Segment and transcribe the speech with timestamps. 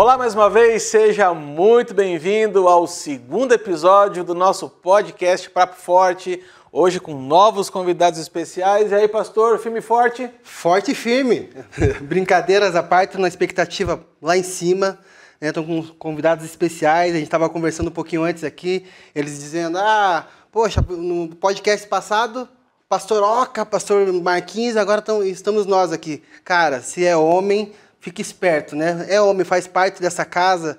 [0.00, 6.42] Olá mais uma vez, seja muito bem-vindo ao segundo episódio do nosso podcast Papo Forte.
[6.72, 8.90] Hoje com novos convidados especiais.
[8.90, 10.30] E aí, pastor, firme e forte?
[10.42, 11.50] Forte e firme.
[12.00, 14.98] Brincadeiras à parte, na expectativa lá em cima.
[15.38, 17.12] Estão com convidados especiais.
[17.12, 22.48] A gente estava conversando um pouquinho antes aqui, eles dizendo: ah, poxa, no podcast passado,
[22.88, 26.22] pastor Oca, pastor Marquinhos, agora tão, estamos nós aqui.
[26.42, 29.06] Cara, se é homem, fique esperto, né?
[29.08, 30.78] É homem, faz parte dessa casa.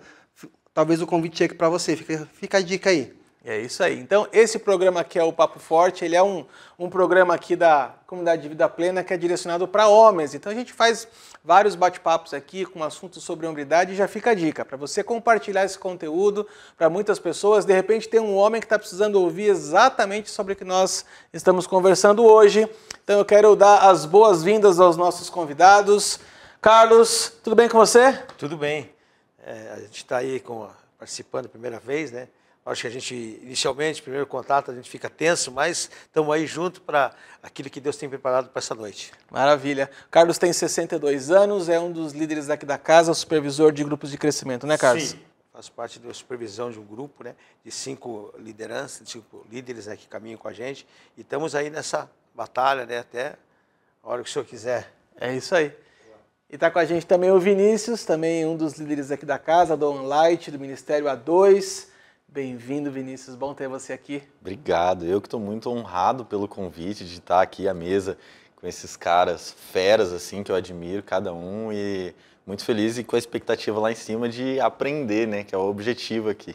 [0.74, 1.96] Talvez o convite chegue para você.
[1.96, 3.14] Fica, fica a dica aí.
[3.44, 3.98] É isso aí.
[3.98, 6.46] Então, esse programa aqui é o Papo Forte, ele é um,
[6.78, 10.36] um programa aqui da Comunidade de Vida Plena que é direcionado para homens.
[10.36, 11.08] Então, a gente faz
[11.44, 15.66] vários bate-papos aqui com assuntos sobre hombridade e já fica a dica para você compartilhar
[15.66, 17.66] esse conteúdo para muitas pessoas.
[17.66, 21.04] De repente, tem um homem que está precisando ouvir exatamente sobre o que nós
[21.34, 22.70] estamos conversando hoje.
[23.04, 26.20] Então, eu quero dar as boas-vindas aos nossos convidados.
[26.62, 28.14] Carlos, tudo bem com você?
[28.38, 28.94] Tudo bem.
[29.44, 32.28] É, a gente está aí com, participando a primeira vez, né?
[32.64, 36.80] Acho que a gente, inicialmente, primeiro contato, a gente fica tenso, mas estamos aí junto
[36.80, 39.12] para aquilo que Deus tem preparado para essa noite.
[39.32, 39.90] Maravilha.
[40.12, 44.18] Carlos tem 62 anos, é um dos líderes aqui da casa, supervisor de grupos de
[44.20, 45.10] crescimento, né, Carlos?
[45.10, 45.20] Sim.
[45.52, 47.34] Faço parte da supervisão de um grupo, né,
[47.66, 50.86] de cinco lideranças, cinco líderes né, que caminham com a gente.
[51.18, 53.36] E estamos aí nessa batalha, né, até
[54.04, 54.94] a hora que o senhor quiser.
[55.20, 55.76] É isso aí.
[56.52, 59.78] E está com a gente também o Vinícius, também um dos líderes aqui da casa,
[59.78, 61.88] do Light, do Ministério A2.
[62.28, 63.38] Bem-vindo, Vinícius.
[63.38, 64.22] Bom ter você aqui.
[64.42, 65.06] Obrigado.
[65.06, 68.18] Eu que estou muito honrado pelo convite de estar aqui à mesa
[68.58, 72.14] com esses caras feras assim que eu admiro cada um e
[72.46, 75.70] muito feliz e com a expectativa lá em cima de aprender, né, que é o
[75.70, 76.54] objetivo aqui.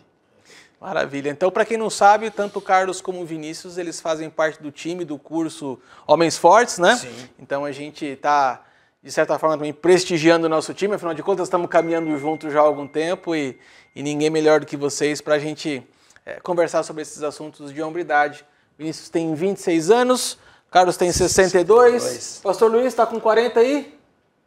[0.79, 1.31] Maravilha.
[1.31, 4.71] Então, para quem não sabe, tanto o Carlos como o Vinícius, eles fazem parte do
[4.71, 6.97] time do curso Homens Fortes, né?
[6.97, 7.31] Sim.
[7.39, 8.63] Então a gente está
[9.03, 12.61] de certa forma também prestigiando o nosso time, afinal de contas estamos caminhando juntos já
[12.61, 13.59] há algum tempo e,
[13.95, 15.87] e ninguém melhor do que vocês para a gente
[16.25, 18.45] é, conversar sobre esses assuntos de hombridade.
[18.79, 20.39] Vinícius tem 26 anos,
[20.71, 22.41] Carlos tem 62, 62.
[22.43, 23.97] Pastor Luiz está com 40 aí?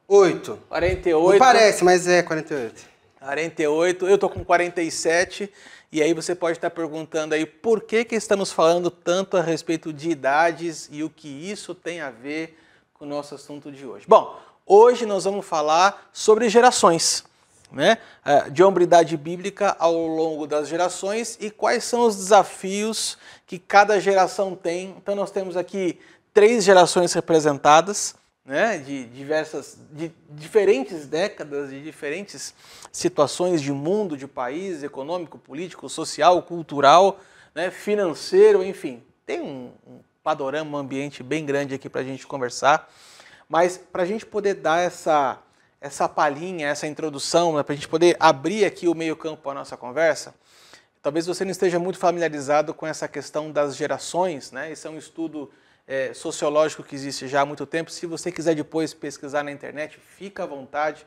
[0.07, 0.59] 8.
[0.69, 1.31] 48.
[1.31, 2.89] Não parece, mas é 48.
[3.19, 5.51] 48, eu estou com 47.
[5.91, 9.91] E aí você pode estar perguntando aí por que, que estamos falando tanto a respeito
[9.91, 12.57] de idades e o que isso tem a ver
[12.99, 14.03] com o nosso assunto de hoje.
[14.05, 17.23] Bom, hoje nós vamos falar sobre gerações
[17.71, 23.17] né, é, de hombridade bíblica ao longo das gerações e quais são os desafios
[23.47, 24.93] que cada geração tem.
[25.01, 25.97] Então nós temos aqui
[26.33, 32.53] três gerações representadas, né, de diversas, de diferentes décadas, de diferentes
[32.91, 37.17] situações de mundo, de país, econômico, político, social, cultural,
[37.55, 39.99] né, financeiro, enfim, tem um, um
[40.35, 42.91] panorama, um ambiente bem grande aqui para a gente conversar.
[43.47, 45.39] Mas para a gente poder dar essa
[45.81, 49.55] essa palhinha, essa introdução, né, para a gente poder abrir aqui o meio-campo para a
[49.55, 50.35] nossa conversa,
[51.01, 54.69] talvez você não esteja muito familiarizado com essa questão das gerações, né?
[54.73, 55.49] Esse é um estudo
[55.87, 57.89] é, sociológico que existe já há muito tempo.
[57.89, 61.05] Se você quiser depois pesquisar na internet, fica à vontade.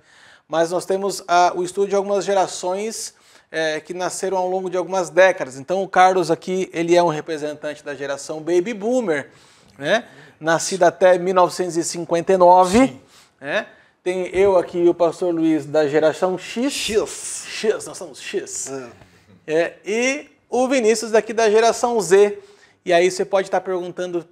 [0.49, 3.15] Mas nós temos ah, o estudo de algumas gerações
[3.53, 5.59] é, que nasceram ao longo de algumas décadas.
[5.59, 9.31] Então o Carlos aqui ele é um representante da geração Baby Boomer,
[9.79, 10.09] né?
[10.41, 12.99] Nascida até 1959,
[13.39, 13.67] né?
[14.03, 16.73] Tem eu aqui e o pastor Luiz da geração X.
[16.73, 17.45] X.
[17.47, 18.73] X, nós somos X.
[18.73, 18.91] É.
[19.47, 22.39] É, e o Vinícius daqui da geração Z.
[22.85, 24.27] E aí você pode estar perguntando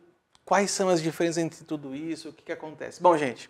[0.45, 3.01] quais são as diferenças entre tudo isso, o que, que acontece.
[3.01, 3.49] Bom, gente,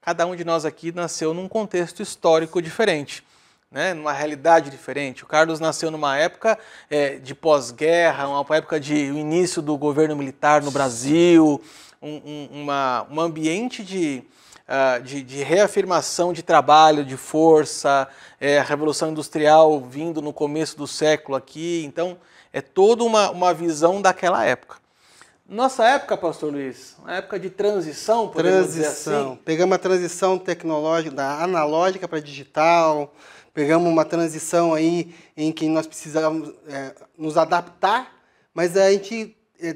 [0.00, 3.24] cada um de nós aqui nasceu num contexto histórico diferente.
[3.70, 5.24] Né, numa realidade diferente.
[5.24, 6.58] O Carlos nasceu numa época
[6.88, 11.60] é, de pós-guerra, uma época de início do governo militar no Brasil,
[12.00, 14.24] um, um, uma, um ambiente de,
[14.66, 18.08] uh, de, de, reafirmação de trabalho, de força,
[18.40, 21.84] é, a Revolução Industrial vindo no começo do século aqui.
[21.84, 22.16] Então,
[22.52, 24.78] é toda uma, uma visão daquela época.
[25.48, 29.12] Nossa época, pastor Luiz, uma época de transição, podemos transição.
[29.12, 29.38] dizer assim.
[29.46, 33.14] Pegamos a transição tecnológica, da analógica para digital,
[33.58, 38.16] pegamos uma transição aí em que nós precisávamos é, nos adaptar,
[38.54, 39.74] mas a gente é,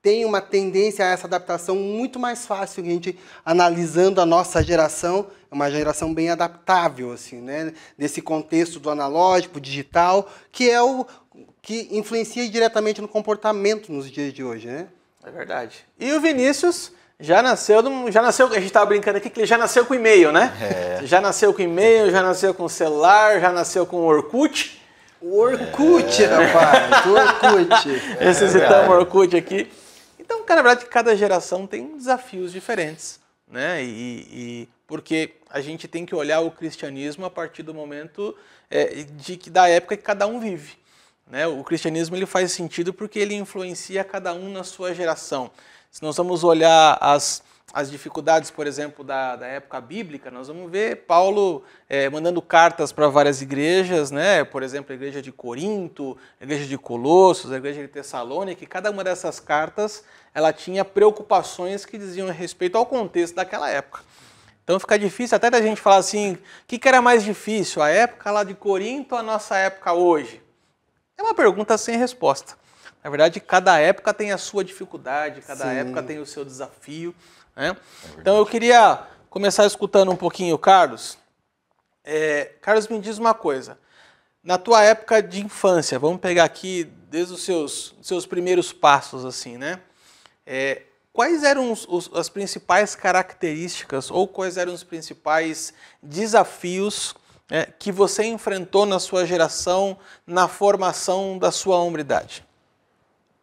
[0.00, 5.26] tem uma tendência a essa adaptação muito mais fácil, a gente analisando a nossa geração,
[5.50, 7.72] é uma geração bem adaptável, assim, né?
[7.98, 11.04] Desse contexto do analógico, digital, que é o
[11.60, 14.86] que influencia diretamente no comportamento nos dias de hoje, né?
[15.24, 15.84] É verdade.
[15.98, 17.80] E o Vinícius já nasceu,
[18.10, 20.52] já nasceu, a gente estava brincando aqui que ele já nasceu com e-mail, né?
[20.60, 21.06] É.
[21.06, 24.82] Já nasceu com e-mail, já nasceu com celular, já nasceu com Orkut.
[25.20, 26.26] O Orkut, é.
[26.26, 27.88] rapaz, Orkut.
[28.20, 29.70] Necessitamos é Orkut aqui.
[30.18, 33.84] Então, cara, na verdade, cada geração tem desafios diferentes, né?
[33.84, 38.36] E, e porque a gente tem que olhar o cristianismo a partir do momento
[38.68, 40.76] é, de, da época que cada um vive.
[41.30, 41.46] Né?
[41.46, 45.52] O cristianismo ele faz sentido porque ele influencia cada um na sua geração.
[45.92, 50.72] Se nós vamos olhar as, as dificuldades, por exemplo, da, da época bíblica, nós vamos
[50.72, 54.42] ver Paulo é, mandando cartas para várias igrejas, né?
[54.42, 58.66] por exemplo, a igreja de Corinto, a igreja de Colossos, a igreja de Tessalônica, e
[58.66, 60.02] cada uma dessas cartas
[60.34, 64.00] ela tinha preocupações que diziam respeito ao contexto daquela época.
[64.64, 67.90] Então fica difícil até da gente falar assim, o que, que era mais difícil, a
[67.90, 70.42] época lá de Corinto ou a nossa época hoje?
[71.18, 72.61] É uma pergunta sem resposta.
[73.02, 75.76] Na verdade, cada época tem a sua dificuldade, cada Sim.
[75.76, 77.14] época tem o seu desafio.
[77.56, 77.76] Né?
[78.16, 81.18] É então eu queria começar escutando um pouquinho o Carlos.
[82.04, 83.78] É, Carlos, me diz uma coisa.
[84.42, 89.56] Na tua época de infância, vamos pegar aqui desde os seus, seus primeiros passos, assim,
[89.56, 89.80] né?
[90.44, 90.82] É,
[91.12, 95.72] quais eram os, os, as principais características ou quais eram os principais
[96.02, 97.14] desafios
[97.48, 99.96] né, que você enfrentou na sua geração
[100.26, 102.44] na formação da sua hombridade?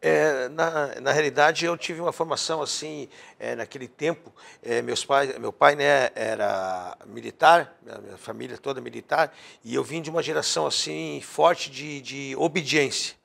[0.02, 5.38] É, na, na realidade, eu tive uma formação assim, é, naquele tempo, é, meus pais,
[5.38, 10.66] meu pai né, era militar, minha, família toda militar, e eu vim de uma geração
[10.66, 13.16] assim forte de, de obediência,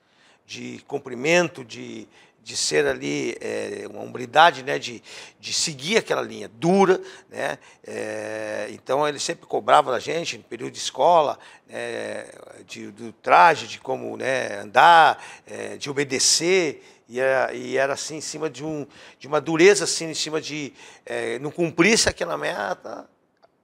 [0.45, 2.09] de cumprimento, de,
[2.45, 5.03] de ser ali é, uma hombridade, né, de,
[5.41, 7.01] de seguir aquela linha dura,
[7.31, 12.27] né, é, então ele sempre cobrava da gente no período de escola, né,
[12.67, 18.17] de, do traje, de como né, andar, é, de obedecer, e era, e era, assim
[18.17, 18.87] em cima de, um,
[19.19, 20.73] de uma dureza assim em cima de
[21.05, 23.09] é, não cumprisse aquela meta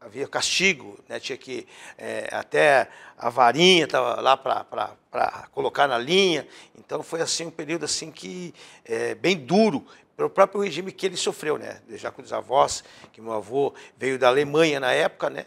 [0.01, 1.21] havia castigo, né?
[1.21, 1.67] tinha que
[1.99, 2.89] é, até
[3.19, 6.47] a varinha estava lá para colocar na linha.
[6.79, 8.55] Então foi assim um período assim que
[8.85, 9.87] é, bem duro
[10.17, 11.81] pelo próprio regime que ele sofreu, né?
[11.91, 15.47] Já com os avós, que meu avô veio da Alemanha na época, né?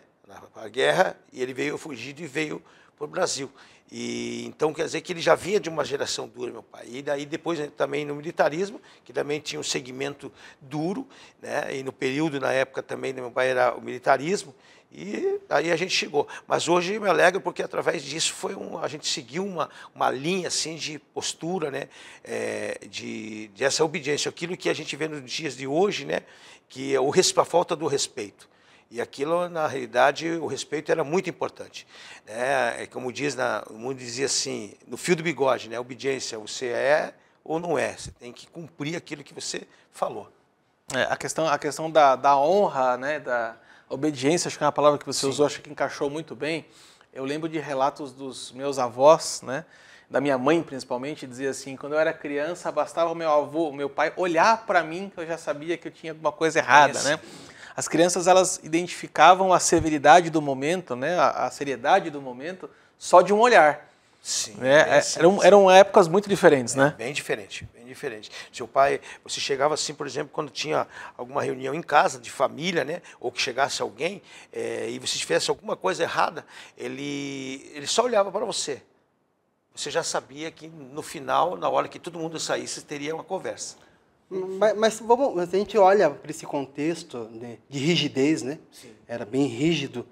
[0.56, 2.64] Na guerra e ele veio fugido e veio
[2.98, 3.52] para o Brasil.
[3.96, 6.88] E, então quer dizer que ele já vinha de uma geração dura, meu pai.
[6.90, 11.08] E daí depois né, também no militarismo, que também tinha um segmento duro,
[11.40, 11.78] né?
[11.78, 14.52] E no período, na época também, meu pai era o militarismo.
[14.92, 16.28] E aí a gente chegou.
[16.48, 20.48] Mas hoje me alegro porque através disso foi um, a gente seguiu uma, uma linha
[20.48, 21.88] assim de postura, né?
[22.24, 26.24] É, de, de essa obediência, aquilo que a gente vê nos dias de hoje, né?
[26.68, 28.50] Que é o, a falta do respeito.
[28.94, 31.88] E aquilo, na realidade, o respeito era muito importante.
[32.28, 35.80] É, como diz, na, o mundo dizia assim, no fio do bigode, né?
[35.80, 37.98] Obediência, você é ou não é.
[37.98, 40.32] Você tem que cumprir aquilo que você falou.
[40.94, 43.20] É, a questão, a questão da, da honra, né?
[43.20, 43.58] Da
[43.90, 45.30] obediência, acho que é uma palavra que você Sim.
[45.30, 46.64] usou, acho que encaixou muito bem.
[47.12, 49.66] Eu lembro de relatos dos meus avós, né?
[50.08, 53.74] da minha mãe principalmente, dizia assim, quando eu era criança, bastava o meu avô, o
[53.74, 57.02] meu pai olhar para mim que eu já sabia que eu tinha alguma coisa errada,
[57.02, 57.20] né?
[57.76, 63.22] As crianças elas identificavam a severidade do momento, né, a, a seriedade do momento, só
[63.22, 63.90] de um olhar.
[64.24, 65.00] Sim, né?
[65.00, 66.96] É, eram, eram épocas muito diferentes, é, né?
[66.98, 68.32] Bem diferente, bem diferente.
[68.54, 70.88] Seu pai, você chegava assim, por exemplo, quando tinha
[71.18, 73.02] alguma reunião em casa de família, né?
[73.20, 74.22] Ou que chegasse alguém
[74.54, 76.46] é, e você tivesse alguma coisa errada,
[76.78, 78.82] ele, ele só olhava para você.
[79.76, 83.76] Você já sabia que no final, na hora que todo mundo saísse, teria uma conversa.
[84.30, 88.58] Mas, mas, vamos, a gente olha para esse contexto de, de rigidez, né?
[88.72, 88.90] Sim.
[89.08, 90.06] Era bem rígido,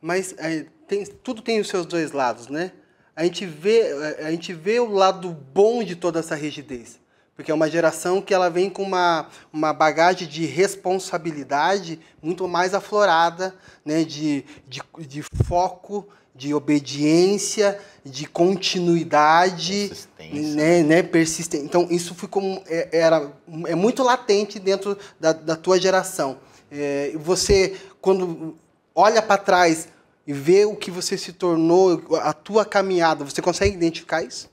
[0.00, 2.72] mas é, tem, tudo tem os seus dois lados, né?
[3.16, 7.00] A gente vê a gente vê o lado bom de toda essa rigidez,
[7.34, 12.74] porque é uma geração que ela vem com uma, uma bagagem de responsabilidade muito mais
[12.74, 14.04] aflorada, né?
[14.04, 20.54] De, de, de foco de obediência, de continuidade, persistência.
[20.56, 21.64] Né, né, persistência.
[21.64, 23.32] Então isso ficou é, era
[23.66, 26.38] é muito latente dentro da, da tua geração.
[26.70, 28.58] É, você quando
[28.94, 29.88] olha para trás
[30.26, 34.52] e vê o que você se tornou, a tua caminhada, você consegue identificar isso?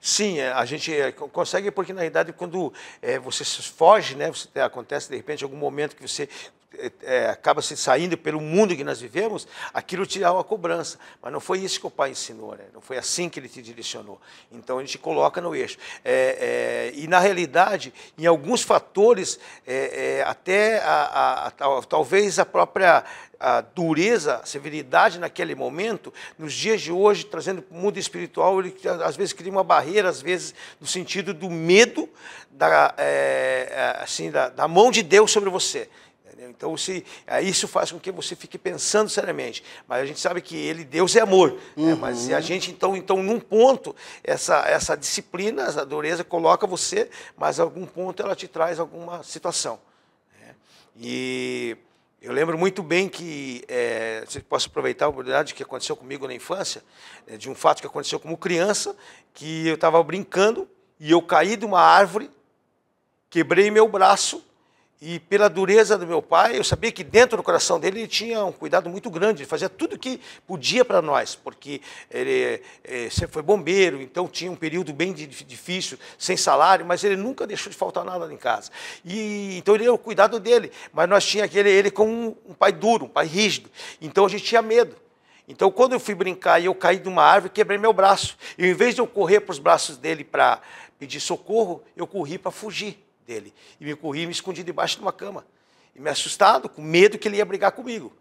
[0.00, 4.60] Sim, é, a gente é, consegue porque na realidade quando é, você foge, né, você,
[4.60, 6.28] acontece de repente algum momento que você
[6.78, 10.98] é, é, acaba se saindo pelo mundo que nós vivemos, aquilo te dá uma cobrança.
[11.22, 12.64] Mas não foi isso que o pai ensinou, né?
[12.72, 14.20] não foi assim que ele te direcionou.
[14.50, 15.78] Então a gente coloca no eixo.
[16.04, 22.38] É, é, e na realidade, em alguns fatores, é, é, até a, a, a, talvez
[22.38, 23.04] a própria
[23.40, 28.58] a dureza, a severidade naquele momento, nos dias de hoje, trazendo para o mundo espiritual,
[28.58, 32.08] ele às vezes cria uma barreira, às vezes no sentido do medo
[32.50, 32.94] da,
[34.00, 35.90] assim, da, da mão de Deus sobre você.
[36.50, 37.04] Então, se,
[37.42, 39.62] isso faz com que você fique pensando seriamente.
[39.88, 41.52] Mas a gente sabe que ele, Deus é amor.
[41.52, 41.58] Né?
[41.76, 41.86] Uhum.
[41.86, 41.94] Né?
[42.00, 47.58] Mas a gente, então, então, num ponto, essa, essa disciplina, essa dureza coloca você, mas
[47.58, 49.78] a algum ponto ela te traz alguma situação.
[50.40, 50.54] Né?
[50.96, 51.76] E
[52.24, 56.32] Eu lembro muito bem que, é, se posso aproveitar a oportunidade que aconteceu comigo na
[56.32, 56.82] infância,
[57.26, 58.96] é, de um fato que aconteceu como criança,
[59.34, 60.66] que eu estava brincando
[60.98, 62.30] e eu caí de uma árvore,
[63.28, 64.42] quebrei meu braço
[65.06, 68.42] e pela dureza do meu pai, eu sabia que dentro do coração dele ele tinha
[68.42, 73.10] um cuidado muito grande, ele fazia tudo o que podia para nós, porque ele é,
[73.10, 77.70] sempre foi bombeiro, então tinha um período bem difícil, sem salário, mas ele nunca deixou
[77.70, 78.70] de faltar nada em casa.
[79.04, 82.72] E então ele era o cuidado dele, mas nós tínhamos aquele, ele como um pai
[82.72, 83.70] duro, um pai rígido.
[84.00, 84.96] Então a gente tinha medo.
[85.46, 88.38] Então, quando eu fui brincar e eu caí de uma árvore, quebrei meu braço.
[88.56, 90.62] E, em vez de eu correr para os braços dele para
[90.98, 93.52] pedir socorro, eu corri para fugir dele.
[93.80, 95.46] E me corri me escondi debaixo de uma cama.
[95.94, 98.12] E me assustado, com medo que ele ia brigar comigo.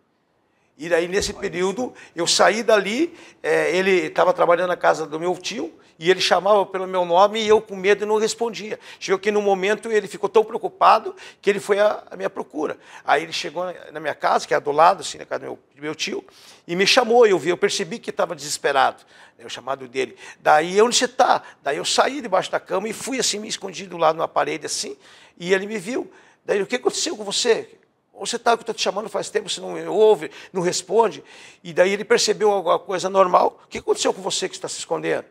[0.78, 5.38] E daí, nesse período, eu saí dali, é, ele estava trabalhando na casa do meu
[5.38, 8.80] tio, e ele chamava pelo meu nome e eu com medo não respondia.
[9.00, 12.78] Chegou que no momento ele ficou tão preocupado que ele foi à, minha procura.
[13.06, 15.60] Aí ele chegou na minha casa, que é do lado, assim, na casa do meu,
[15.76, 16.26] do meu tio,
[16.68, 17.26] e me chamou.
[17.28, 19.04] Eu vi, eu percebi que estava desesperado,
[19.38, 20.18] né, o chamado dele.
[20.40, 21.44] Daí, onde você está?
[21.62, 24.66] Daí eu saí debaixo da cama e fui assim, me escondi do lado numa parede
[24.66, 24.98] assim,
[25.38, 26.12] e ele me viu.
[26.44, 27.70] Daí, o que aconteceu com você?
[28.14, 31.24] Você está eu estou te chamando faz tempo, você não ouve, não responde.
[31.64, 33.60] E daí ele percebeu alguma coisa normal.
[33.66, 35.26] O que aconteceu com você que está se escondendo?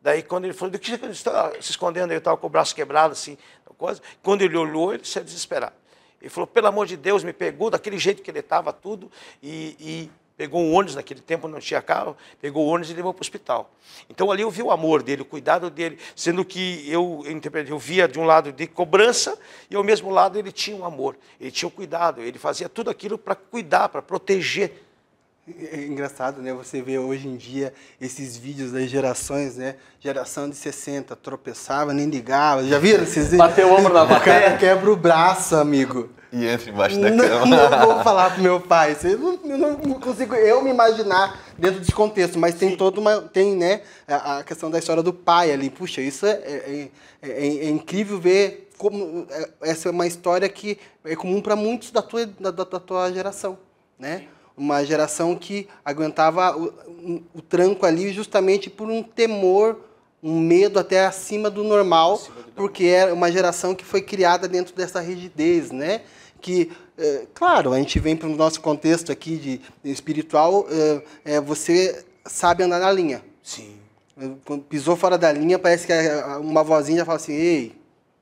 [0.00, 2.12] Daí, quando ele falou, do que você está se escondendo?
[2.12, 3.36] Eu estava com o braço quebrado, assim,
[3.76, 4.00] coisa.
[4.22, 5.74] Quando ele olhou, ele se desesperado.
[6.20, 9.10] Ele falou, pelo amor de Deus, me pegou daquele jeito que ele estava, tudo,
[9.42, 13.12] e, e pegou um ônibus, naquele tempo não tinha carro, pegou o ônibus e levou
[13.14, 13.70] para o hospital.
[14.10, 17.24] Então ali eu vi o amor dele, o cuidado dele, sendo que eu,
[17.68, 19.38] eu via de um lado de cobrança
[19.70, 22.90] e ao mesmo lado ele tinha um amor, ele tinha um cuidado, ele fazia tudo
[22.90, 24.82] aquilo para cuidar, para proteger.
[25.72, 26.52] É engraçado, né?
[26.52, 29.76] Você vê hoje em dia esses vídeos das gerações, né?
[30.00, 32.64] Geração de 60, tropeçava, nem ligava.
[32.64, 34.56] Já viram esses Bateu o ombro na bateria.
[34.58, 36.10] Quebra o braço, amigo.
[36.36, 37.46] E entra embaixo da não, cama.
[37.46, 38.94] Não vou falar pro meu pai.
[39.02, 43.22] Eu não, não, consigo eu me imaginar dentro desse contexto, mas tem toda uma.
[43.22, 45.70] Tem, né, a, questão da história do pai ali.
[45.70, 46.88] Puxa, isso é, é,
[47.22, 49.26] é, é incrível ver como.
[49.30, 53.10] É, essa é uma história que é comum para muitos da tua, da, da, tua
[53.10, 53.56] geração.
[53.98, 54.24] Né?
[54.54, 56.70] Uma geração que aguentava o,
[57.32, 59.78] o tranco ali justamente por um temor
[60.22, 62.20] um medo até acima do normal,
[62.56, 66.00] porque é uma geração que foi criada dentro dessa rigidez, né?
[66.40, 71.02] Que, é, claro, a gente vem para o nosso contexto aqui de, de espiritual, é,
[71.24, 73.22] é, você sabe andar na linha.
[73.42, 73.76] Sim.
[74.44, 75.92] Quando pisou fora da linha, parece que
[76.40, 77.76] uma vozinha já fala assim, ei,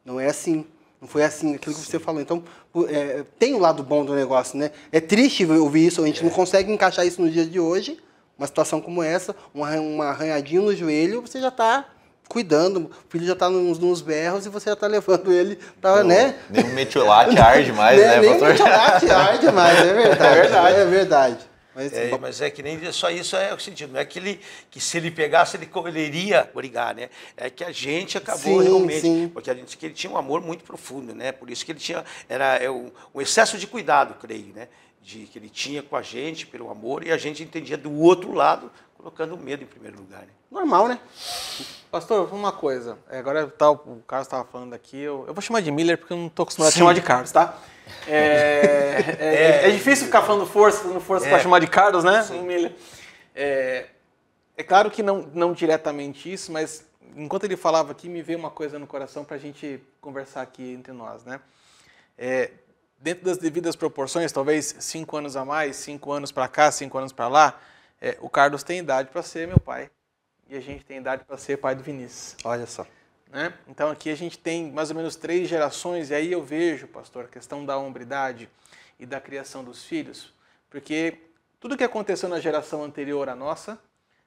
[0.04, 0.66] não é assim,
[1.00, 1.83] não foi assim, aquilo Sim.
[1.83, 2.21] que você falou.
[2.21, 2.42] Então,
[2.88, 4.73] é, tem o um lado bom do negócio, né?
[4.90, 6.35] É triste ouvir isso, a gente não é.
[6.35, 7.99] consegue encaixar isso nos dias de hoje,
[8.37, 11.93] uma situação como essa, um arranhadinho no joelho, você já está
[12.28, 16.02] cuidando, o filho já está nos, nos, berros e você já está levando ele para,
[16.02, 16.37] né?
[16.50, 20.25] Nem o metiolate arde mais, né, Nem o metiolate arde mais, é verdade.
[20.25, 20.76] É verdade.
[20.76, 21.54] É verdade.
[21.75, 23.93] Mas é, mas é que nem só isso é o sentido.
[23.93, 24.40] Não é que, ele,
[24.71, 27.11] que se ele pegasse, ele, ele iria brigar, né?
[27.37, 29.00] É que a gente acabou sim, realmente.
[29.00, 29.31] Sim.
[29.33, 31.33] Porque a gente que ele tinha um amor muito profundo, né?
[31.33, 32.04] Por isso que ele tinha.
[32.28, 34.69] Era é, um, um excesso de cuidado, creio, né?
[35.02, 38.33] De, que ele tinha com a gente, pelo amor, e a gente entendia do outro
[38.33, 38.71] lado,
[39.04, 40.23] colocando o medo em primeiro lugar.
[40.23, 40.28] Né?
[40.50, 40.99] Normal, né?
[41.90, 42.96] Pastor, uma coisa.
[43.11, 46.14] É, agora tá, o Carlos estava falando aqui, eu, eu, vou chamar de Miller porque
[46.14, 46.78] eu não estou acostumado Sim.
[46.78, 47.58] a chamar de Carlos, tá?
[48.06, 51.42] É, é, é, difícil ficar falando força, falando força para é.
[51.42, 52.23] chamar de Carlos, né?
[52.23, 52.42] Sim.
[52.42, 52.75] Miller.
[53.34, 53.88] É,
[54.56, 58.50] é claro que não, não diretamente isso, mas enquanto ele falava aqui, me veio uma
[58.50, 61.40] coisa no coração para a gente conversar aqui entre nós, né?
[62.16, 62.52] É,
[62.99, 67.12] dentro das devidas proporções, talvez cinco anos a mais, cinco anos para cá, cinco anos
[67.12, 67.61] para lá,
[68.00, 69.90] é, o Carlos tem idade para ser meu pai
[70.48, 72.36] e a gente tem idade para ser pai do Vinícius.
[72.44, 72.86] Olha só.
[73.30, 73.52] Né?
[73.66, 77.24] Então aqui a gente tem mais ou menos três gerações, e aí eu vejo, pastor,
[77.24, 78.48] a questão da hombridade
[78.98, 80.32] e da criação dos filhos,
[80.70, 81.18] porque
[81.58, 83.78] tudo que aconteceu na geração anterior à nossa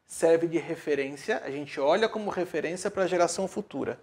[0.05, 4.00] serve de referência, a gente olha como referência para a geração futura.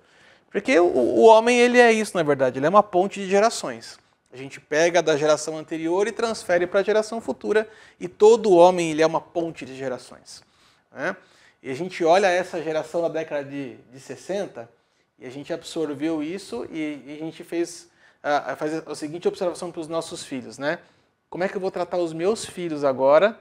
[0.50, 3.98] Porque o, o, homem, ele é isso, na verdade, ele é uma ponte de gerações.
[4.34, 8.90] A gente pega da geração anterior e transfere para a geração futura, e todo homem,
[8.90, 10.42] ele é uma ponte de gerações.
[10.92, 11.16] Né?
[11.62, 14.68] E a gente olha essa geração da década de, de 60
[15.20, 17.88] e a gente absorveu isso e, e a gente fez
[18.20, 20.80] a, faz a seguinte observação para os nossos filhos, né?
[21.30, 23.38] Como é que eu vou tratar os meus filhos agora,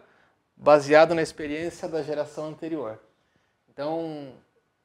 [0.56, 3.00] baseado na experiência da geração anterior?
[3.68, 4.32] Então,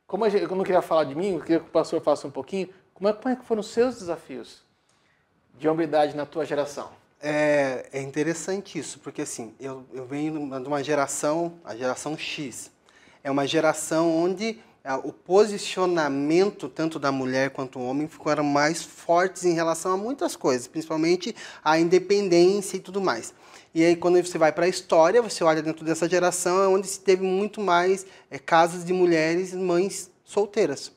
[0.07, 2.71] como eu não queria falar de mim, eu queria que o pastor falasse um pouquinho,
[2.95, 4.67] como é, como é que foram os seus desafios
[5.59, 6.91] de hombridade na tua geração?
[7.21, 12.71] É, é interessante isso, porque assim, eu, eu venho de uma geração, a geração X,
[13.25, 18.83] é uma geração onde é, o posicionamento tanto da mulher quanto do homem ficaram mais
[18.83, 21.35] fortes em relação a muitas coisas, principalmente
[21.65, 23.35] a independência e tudo mais.
[23.75, 26.87] E aí, quando você vai para a história, você olha dentro dessa geração, é onde
[26.87, 30.93] se teve muito mais é, casos de mulheres mães solteiras.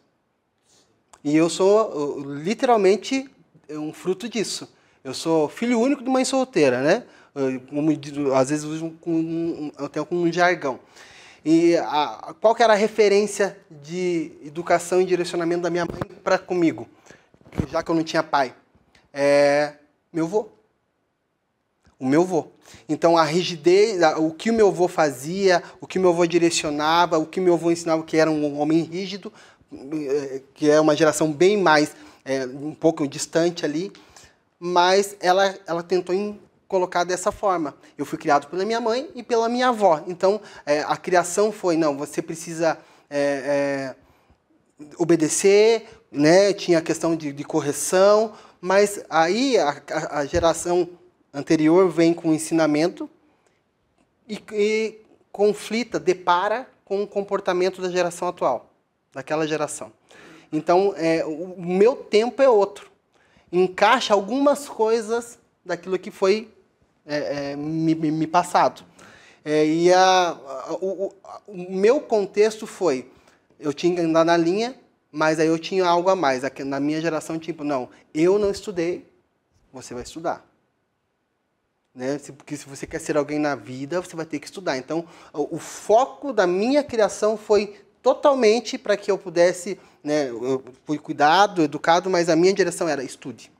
[1.23, 3.29] E eu sou literalmente
[3.77, 4.71] um fruto disso.
[5.03, 7.03] Eu sou filho único de mãe solteira, né?
[7.33, 10.79] Eu, às vezes eu tenho com um jargão.
[11.43, 16.37] E a, qual que era a referência de educação e direcionamento da minha mãe para
[16.37, 16.87] comigo,
[17.71, 18.53] já que eu não tinha pai?
[19.11, 19.73] É
[20.13, 20.49] meu avô.
[21.97, 22.47] O meu avô.
[22.87, 27.17] Então a rigidez, o que o meu avô fazia, o que o meu avô direcionava,
[27.17, 29.31] o que o meu avô ensinava que era um homem rígido,
[29.73, 33.91] eh, que é uma geração bem mais, é, um pouco distante ali,
[34.59, 36.15] mas ela, ela tentou
[36.67, 37.75] colocar dessa forma.
[37.97, 40.01] Eu fui criado pela minha mãe e pela minha avó.
[40.07, 42.77] Então, é, a criação foi, não, você precisa
[43.09, 43.95] é,
[44.79, 46.53] é, obedecer, né?
[46.53, 50.87] tinha a questão de, de correção, mas aí a, a, geração
[51.33, 53.09] anterior vem com o ensinamento
[54.27, 55.01] e, e
[55.31, 58.71] conflita, depara com o comportamento da geração atual,
[59.11, 59.91] daquela geração.
[60.51, 62.91] Então, é, o meu tempo é outro.
[63.51, 66.49] Encaixa algumas coisas daquilo que foi
[67.05, 68.83] é, é, me, me, passado.
[69.43, 71.13] É, e a, a, o,
[71.47, 73.09] o, meu contexto foi,
[73.59, 74.75] eu tinha que andar na linha,
[75.11, 76.43] mas aí eu tinha algo a mais.
[76.65, 79.07] Na minha geração, tipo, não, eu não estudei,
[79.71, 80.45] você vai estudar.
[81.93, 82.19] Né?
[82.37, 84.77] Porque se você quer ser alguém na vida, você vai ter que estudar.
[84.77, 90.63] Então, o, o foco da minha criação foi totalmente para que eu pudesse, né, eu
[90.85, 93.51] fui cuidado, educado, mas a minha direção era estude.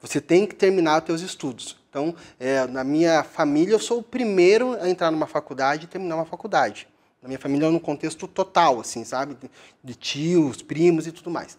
[0.00, 1.76] Você tem que terminar os seus estudos.
[1.88, 6.16] Então, é, na minha família, eu sou o primeiro a entrar numa faculdade e terminar
[6.16, 6.86] uma faculdade.
[7.22, 9.34] Na minha família, no contexto total, assim, sabe?
[9.34, 9.50] De,
[9.82, 11.56] de tios, primos e tudo mais.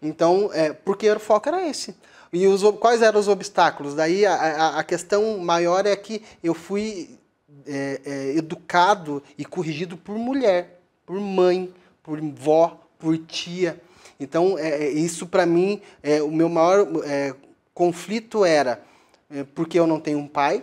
[0.00, 1.96] Então, é, porque o foco era esse.
[2.32, 3.94] E os, quais eram os obstáculos?
[3.94, 7.18] Daí, a, a, a questão maior é que eu fui
[7.66, 13.80] é, é, educado e corrigido por mulher, por mãe, por vó, por tia.
[14.20, 17.34] Então, é, é isso para mim, é, o meu maior é,
[17.72, 18.82] conflito era
[19.30, 20.62] é, porque eu não tenho um pai,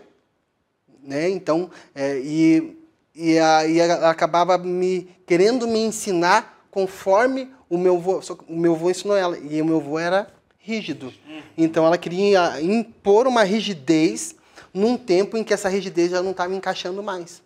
[1.03, 1.29] né?
[1.29, 2.77] Então, é, e,
[3.15, 8.75] e, a, e ela acabava me querendo me ensinar conforme o meu avô, o meu
[8.75, 11.13] avô ensinou ela, e o meu avô era rígido.
[11.57, 14.35] Então ela queria impor uma rigidez
[14.73, 17.41] num tempo em que essa rigidez já não estava encaixando mais.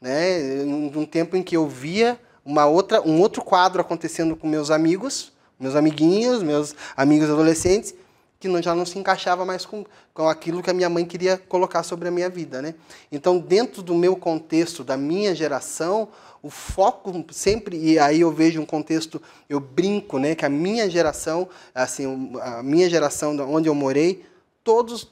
[0.00, 0.62] Né?
[0.64, 5.32] Num tempo em que eu via uma outra, um outro quadro acontecendo com meus amigos,
[5.58, 7.92] meus amiguinhos, meus amigos adolescentes,
[8.38, 11.36] que não, já não se encaixava mais com, com aquilo que a minha mãe queria
[11.36, 12.62] colocar sobre a minha vida.
[12.62, 12.74] Né?
[13.10, 16.08] Então, dentro do meu contexto, da minha geração,
[16.42, 20.88] o foco sempre, e aí eu vejo um contexto, eu brinco, né, que a minha
[20.88, 24.24] geração, assim, a minha geração onde eu morei,
[24.62, 25.10] todos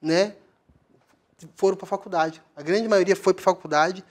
[0.00, 0.34] né,
[1.56, 2.40] foram para a faculdade.
[2.56, 4.02] A grande maioria foi para a faculdade,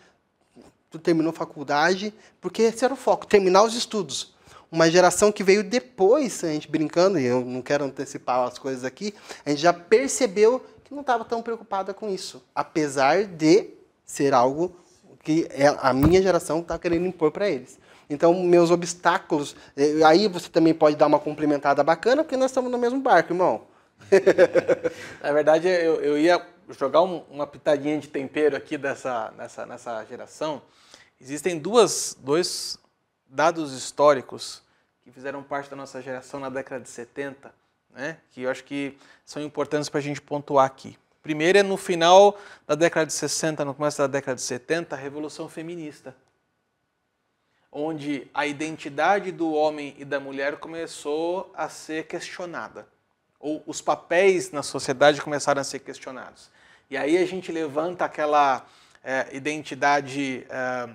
[0.99, 4.33] terminou a faculdade, porque esse era o foco, terminar os estudos
[4.71, 8.85] uma geração que veio depois, a gente brincando, e eu não quero antecipar as coisas
[8.85, 9.13] aqui,
[9.45, 13.69] a gente já percebeu que não estava tão preocupada com isso, apesar de
[14.05, 14.73] ser algo
[15.23, 17.77] que é, a minha geração está querendo impor para eles.
[18.09, 22.69] Então, meus obstáculos, eh, aí você também pode dar uma complementada bacana, porque nós estamos
[22.71, 23.61] no mesmo barco, irmão.
[25.21, 26.41] Na verdade, eu, eu ia
[26.77, 30.61] jogar um, uma pitadinha de tempero aqui dessa, nessa, nessa geração.
[31.21, 32.79] Existem duas, dois
[33.27, 34.63] dados históricos
[35.03, 37.53] que fizeram parte da nossa geração na década de 70,
[37.91, 40.97] né, que eu acho que são importantes para a gente pontuar aqui.
[41.21, 44.97] Primeiro é no final da década de 60, no começo da década de 70, a
[44.97, 46.15] Revolução Feminista,
[47.71, 52.87] onde a identidade do homem e da mulher começou a ser questionada,
[53.39, 56.49] ou os papéis na sociedade começaram a ser questionados.
[56.89, 58.65] E aí a gente levanta aquela
[59.03, 60.89] é, identidade é,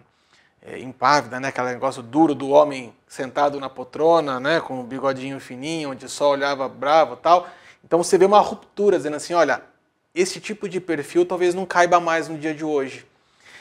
[0.66, 1.48] é, impávida, né?
[1.48, 4.60] aquele negócio duro do homem sentado na poltrona, né?
[4.60, 7.48] com o bigodinho fininho, onde só olhava bravo tal.
[7.84, 9.62] Então você vê uma ruptura, dizendo assim, olha,
[10.12, 13.06] esse tipo de perfil talvez não caiba mais no dia de hoje.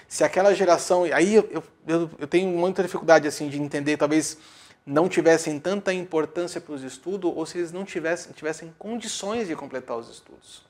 [0.08, 1.04] Se aquela geração...
[1.04, 4.38] Aí eu, eu, eu tenho muita dificuldade assim de entender, talvez
[4.86, 9.56] não tivessem tanta importância para os estudos ou se eles não tivessem, tivessem condições de
[9.56, 10.64] completar os estudos.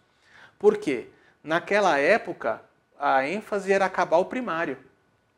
[0.59, 1.07] Por quê?
[1.43, 2.61] Naquela época,
[2.97, 4.77] a ênfase era acabar o primário.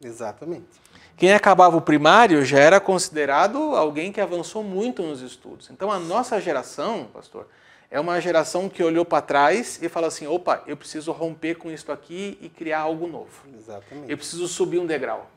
[0.01, 0.79] Exatamente.
[1.17, 5.67] Quem acabava o primário já era considerado alguém que avançou muito nos estudos.
[5.71, 7.47] Então a nossa geração, pastor,
[7.89, 11.71] é uma geração que olhou para trás e falou assim: opa, eu preciso romper com
[11.71, 13.31] isso aqui e criar algo novo.
[13.57, 14.11] Exatamente.
[14.11, 15.27] Eu preciso subir um degrau.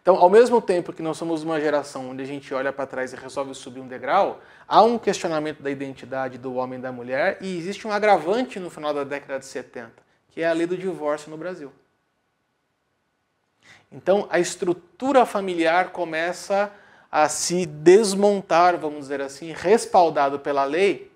[0.00, 3.12] Então, ao mesmo tempo que nós somos uma geração onde a gente olha para trás
[3.12, 7.36] e resolve subir um degrau, há um questionamento da identidade do homem e da mulher
[7.42, 9.92] e existe um agravante no final da década de 70,
[10.30, 11.70] que é a lei do divórcio no Brasil.
[13.92, 16.72] Então, a estrutura familiar começa
[17.10, 21.12] a se desmontar, vamos dizer assim, respaldado pela lei,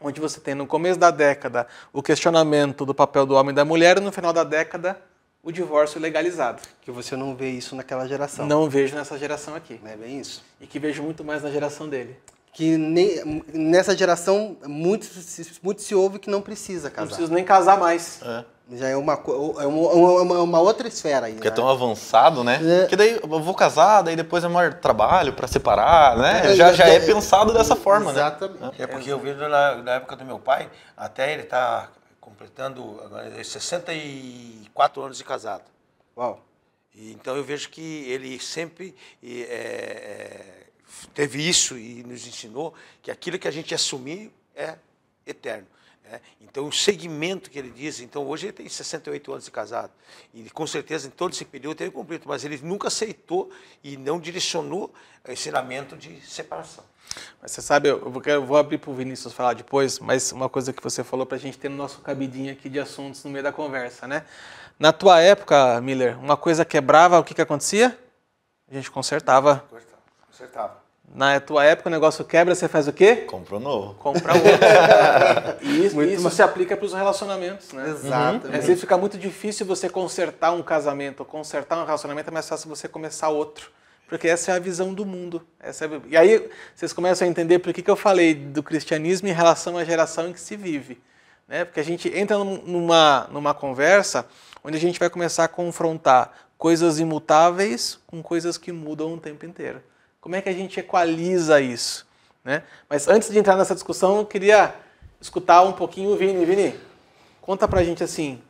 [0.00, 3.64] onde você tem no começo da década o questionamento do papel do homem e da
[3.64, 5.00] mulher e no final da década
[5.42, 6.62] o divórcio legalizado.
[6.80, 8.46] Que você não vê isso naquela geração.
[8.46, 9.80] Não vejo nessa geração aqui.
[9.82, 10.44] Não é bem isso.
[10.60, 12.16] E que vejo muito mais na geração dele.
[12.52, 15.06] Que nem, nessa geração muito,
[15.62, 17.02] muito se ouve que não precisa casar.
[17.02, 18.20] Não precisa nem casar mais.
[18.22, 18.44] É.
[18.72, 21.32] Já é uma, é uma, uma, uma outra esfera aí.
[21.34, 21.56] Porque é né?
[21.56, 22.60] tão avançado, né?
[22.84, 22.86] É.
[22.86, 26.52] Que daí eu vou casar, daí depois é maior trabalho pra separar, né?
[26.52, 28.20] É, já, já é, é, pensado dessa forma, né?
[28.20, 28.80] Exatamente.
[28.80, 31.88] É porque eu vejo na, na época do meu pai, até ele está
[32.20, 35.64] completando agora 64 anos de casado.
[36.16, 36.40] Uau.
[36.94, 40.59] E, então eu vejo que ele sempre é, é,
[41.14, 44.76] teve isso e nos ensinou que aquilo que a gente assumir é
[45.26, 45.66] eterno.
[46.04, 46.20] né?
[46.40, 49.92] Então o segmento que ele diz, então hoje ele tem 68 anos de casado
[50.34, 53.50] e com certeza em todo esse período ele cumprido, mas ele nunca aceitou
[53.82, 54.92] e não direcionou
[55.26, 56.84] o ensinamento de separação.
[57.40, 60.48] Mas você sabe, eu vou, eu vou abrir para o Vinícius falar depois, mas uma
[60.48, 63.30] coisa que você falou para a gente ter no nosso cabidinho aqui de assuntos no
[63.30, 64.24] meio da conversa, né?
[64.78, 67.98] Na tua época, Miller, uma coisa quebrava, o que, que acontecia?
[68.70, 69.66] A gente consertava.
[70.26, 70.79] Consertava.
[71.12, 73.16] Na tua época, o negócio quebra, você faz o quê?
[73.16, 73.94] Comprou novo.
[73.94, 74.48] Compra outro.
[75.66, 77.88] e isso, Muito isso mais- se aplica para os relacionamentos, né?
[77.90, 78.56] Exatamente.
[78.56, 82.48] Às vezes fica muito difícil você consertar um casamento, ou consertar um relacionamento é mais
[82.48, 83.70] fácil você começar outro.
[84.08, 85.42] Porque essa é a visão do mundo.
[85.60, 89.26] Essa é E aí vocês começam a entender por que, que eu falei do cristianismo
[89.28, 91.00] em relação à geração em que se vive.
[91.48, 91.64] Né?
[91.64, 94.26] Porque a gente entra num- numa, numa conversa
[94.62, 99.44] onde a gente vai começar a confrontar coisas imutáveis com coisas que mudam o tempo
[99.46, 99.80] inteiro.
[100.20, 102.06] Como é que a gente equaliza isso?
[102.44, 102.62] Né?
[102.88, 104.74] Mas antes de entrar nessa discussão, eu queria
[105.20, 106.44] escutar um pouquinho o Vini.
[106.44, 106.74] Vini,
[107.40, 108.40] conta pra gente assim,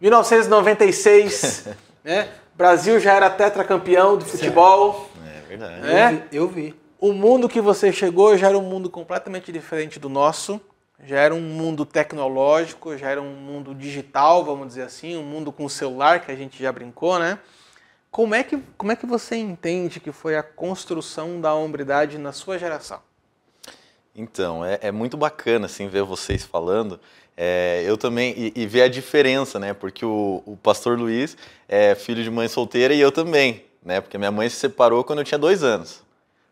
[0.00, 1.68] 1996,
[2.02, 2.28] né?
[2.54, 5.10] Brasil já era tetracampeão de futebol.
[5.26, 5.86] É verdade.
[5.86, 6.06] É?
[6.06, 6.28] Eu vi.
[6.32, 6.80] Eu vi.
[6.98, 10.60] O mundo que você chegou já era um mundo completamente diferente do nosso.
[11.02, 15.50] Já era um mundo tecnológico, já era um mundo digital, vamos dizer assim, um mundo
[15.50, 17.38] com celular que a gente já brincou, né?
[18.10, 22.32] Como é que, como é que você entende que foi a construção da hombridade na
[22.32, 23.00] sua geração?
[24.14, 26.98] Então, é, é muito bacana assim ver vocês falando.
[27.36, 29.72] É, eu também e, e ver a diferença, né?
[29.72, 31.36] Porque o, o pastor Luiz
[31.68, 34.00] é filho de mãe solteira e eu também, né?
[34.00, 36.02] Porque minha mãe se separou quando eu tinha dois anos,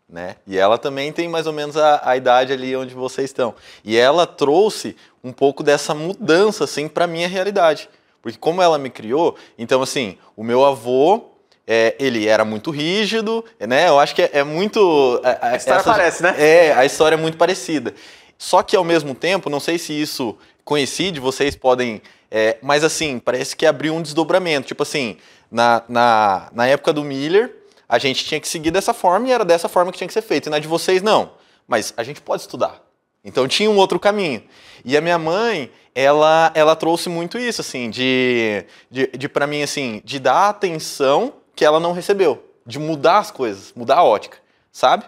[0.07, 0.37] né?
[0.47, 3.53] E ela também tem mais ou menos a, a idade ali onde vocês estão.
[3.83, 7.89] E ela trouxe um pouco dessa mudança assim para minha realidade,
[8.21, 11.29] porque como ela me criou, então assim, o meu avô
[11.71, 13.87] é, ele era muito rígido, né?
[13.87, 15.21] Eu acho que é, é muito.
[15.23, 16.33] A, história parece, né?
[16.35, 17.93] É, a história é muito parecida.
[18.39, 22.01] Só que ao mesmo tempo, não sei se isso coincide, vocês podem.
[22.31, 24.67] é, mas assim, parece que abriu um desdobramento.
[24.67, 25.17] Tipo assim,
[25.51, 27.55] na, na, na época do Miller,
[27.87, 30.23] a gente tinha que seguir dessa forma e era dessa forma que tinha que ser
[30.23, 30.47] feito.
[30.47, 31.33] E na de vocês, não.
[31.67, 32.81] Mas a gente pode estudar.
[33.23, 34.41] Então tinha um outro caminho.
[34.83, 39.61] E a minha mãe, ela, ela trouxe muito isso, assim, de, de, de para mim,
[39.61, 44.37] assim, de dar atenção que ela não recebeu, de mudar as coisas, mudar a ótica,
[44.71, 45.03] sabe?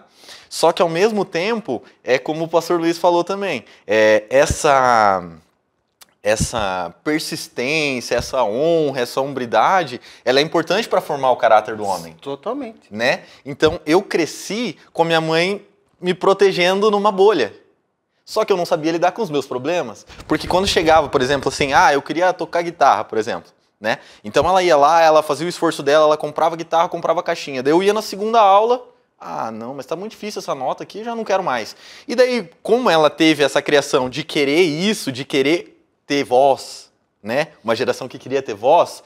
[0.50, 5.26] Só que ao mesmo tempo, é como o pastor Luiz falou também, é, essa
[6.22, 12.12] essa persistência, essa honra, essa hombridade, ela é importante para formar o caráter do homem
[12.20, 12.82] Totalmente.
[12.90, 13.22] né?
[13.46, 15.66] Então eu cresci com minha mãe
[15.98, 17.54] me protegendo numa bolha.
[18.26, 21.48] Só que eu não sabia lidar com os meus problemas, porque quando chegava, por exemplo,
[21.48, 23.50] assim, ah, eu queria tocar guitarra, por exemplo,
[23.82, 23.98] né?
[24.22, 27.64] Então ela ia lá, ela fazia o esforço dela, ela comprava guitarra, comprava caixinha.
[27.64, 28.86] Daí eu ia na segunda aula,
[29.18, 31.74] ah, não, mas tá muito difícil essa nota aqui, já não quero mais.
[32.06, 37.48] E daí, como ela teve essa criação de querer isso, de querer ter voz, né?
[37.62, 39.02] Uma geração que queria ter voz,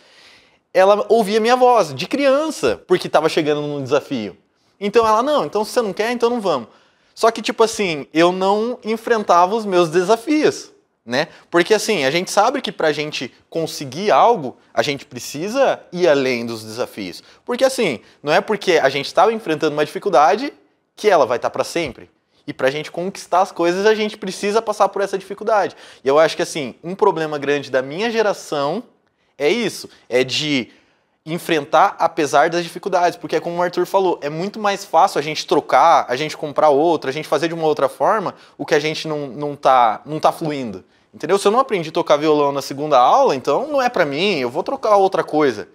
[0.75, 4.37] ela ouvia minha voz de criança, porque estava chegando num desafio.
[4.79, 6.69] Então ela, não, então se você não quer, então não vamos.
[7.15, 10.71] Só que, tipo assim, eu não enfrentava os meus desafios,
[11.07, 11.29] né?
[11.49, 16.45] Porque, assim, a gente sabe que pra gente conseguir algo, a gente precisa ir além
[16.45, 17.23] dos desafios.
[17.45, 20.53] Porque, assim, não é porque a gente estava enfrentando uma dificuldade
[20.97, 22.11] que ela vai estar para sempre.
[22.45, 25.77] E pra gente conquistar as coisas, a gente precisa passar por essa dificuldade.
[26.05, 28.83] E eu acho que, assim, um problema grande da minha geração
[29.39, 30.71] é isso, é de
[31.27, 35.23] enfrentar apesar das dificuldades, porque é como o Arthur falou, é muito mais fácil a
[35.23, 38.75] gente trocar, a gente comprar outra, a gente fazer de uma outra forma o que
[38.75, 40.85] a gente não, não, tá, não tá fluindo.
[41.17, 41.39] Entendeu?
[41.39, 44.39] Se eu não aprendi a tocar violão na segunda aula, então não é pra mim,
[44.39, 45.67] eu vou trocar outra coisa.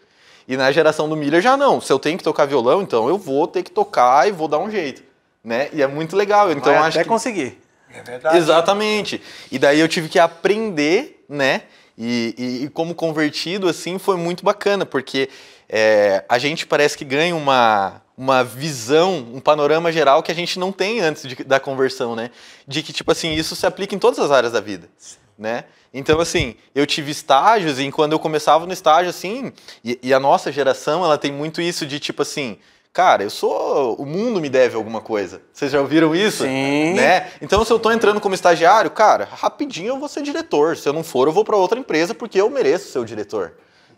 [0.47, 1.81] E na geração do Miller já não.
[1.81, 4.59] Se eu tenho que tocar violão, então eu vou ter que tocar e vou dar
[4.59, 5.01] um jeito,
[5.43, 5.67] né?
[5.73, 6.51] E é muito legal.
[6.51, 7.59] Então Vai acho até que conseguir.
[7.91, 8.37] É verdade.
[8.37, 9.19] Exatamente.
[9.51, 11.63] E daí eu tive que aprender, né?
[11.97, 15.27] E, e- e como convertido, assim, foi muito bacana, porque
[15.67, 20.59] é, a gente parece que ganha uma, uma visão, um panorama geral que a gente
[20.59, 22.29] não tem antes de- da conversão, né?
[22.67, 24.87] De que, tipo assim, isso se aplica em todas as áreas da vida,
[25.41, 25.65] né?
[25.91, 29.51] Então, assim, eu tive estágios e quando eu começava no estágio, assim,
[29.83, 32.59] e, e a nossa geração, ela tem muito isso de, tipo assim,
[32.93, 33.95] cara, eu sou...
[33.95, 35.41] o mundo me deve alguma coisa.
[35.51, 36.43] Vocês já ouviram isso?
[36.43, 36.93] Sim.
[36.93, 37.31] Né?
[37.41, 40.77] Então, se eu tô entrando como estagiário, cara, rapidinho eu vou ser diretor.
[40.77, 43.53] Se eu não for, eu vou para outra empresa porque eu mereço ser o diretor,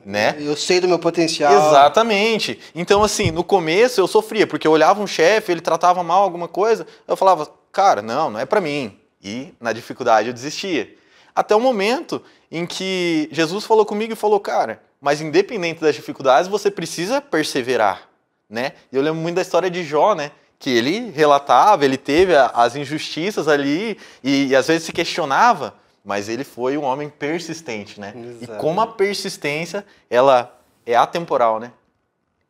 [0.06, 0.38] né?
[0.40, 1.52] Eu sei do meu potencial.
[1.54, 2.58] Exatamente.
[2.74, 6.48] Então, assim, no começo eu sofria, porque eu olhava um chefe, ele tratava mal alguma
[6.48, 8.98] coisa, eu falava, cara, não, não é pra mim.
[9.22, 11.03] E na dificuldade eu desistia.
[11.36, 16.48] Até o momento em que Jesus falou comigo e falou, cara, mas independente das dificuldades,
[16.48, 18.08] você precisa perseverar,
[18.50, 18.74] né?
[18.92, 20.32] E eu lembro muito da história de Jó, né?
[20.60, 26.30] Que ele relatava, ele teve as injustiças ali e, e às vezes se questionava, mas
[26.30, 28.14] ele foi um homem persistente, né?
[28.16, 28.60] E Exato.
[28.60, 31.72] como a persistência, ela é atemporal, né?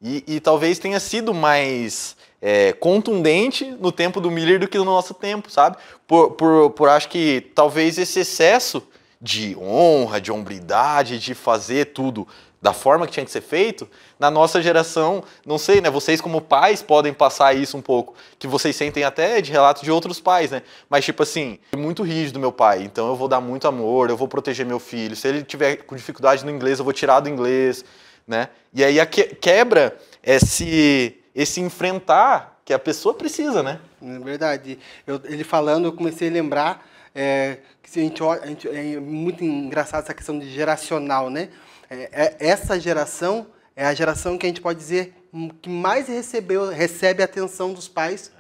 [0.02, 4.84] E, e talvez tenha sido mais é, contundente no tempo do Miller do que no
[4.84, 5.78] nosso tempo, sabe?
[6.06, 8.86] Por, por, por acho que talvez esse excesso
[9.22, 12.28] de honra, de hombridade, de fazer tudo
[12.62, 15.90] da forma que tinha que ser feito, na nossa geração, não sei, né?
[15.90, 19.92] Vocês como pais podem passar isso um pouco, que vocês sentem até de relatos de
[19.92, 20.64] outros pais, né?
[20.90, 24.28] Mas tipo assim, muito rígido meu pai, então eu vou dar muito amor, eu vou
[24.28, 25.16] proteger meu filho.
[25.16, 27.86] Se ele tiver com dificuldade no inglês, eu vou tirar do inglês,
[28.28, 28.50] né?
[28.74, 33.80] E aí a que- quebra esse esse enfrentar que a pessoa precisa, né?
[34.02, 34.80] É verdade.
[35.06, 39.44] Eu- ele falando, eu comecei a lembrar é, que a gente, a gente- é muito
[39.44, 41.50] engraçado essa questão de geracional, né?
[41.90, 45.14] É, é- essa geração é a geração que a gente pode dizer
[45.62, 48.32] que mais recebeu, recebe a atenção dos pais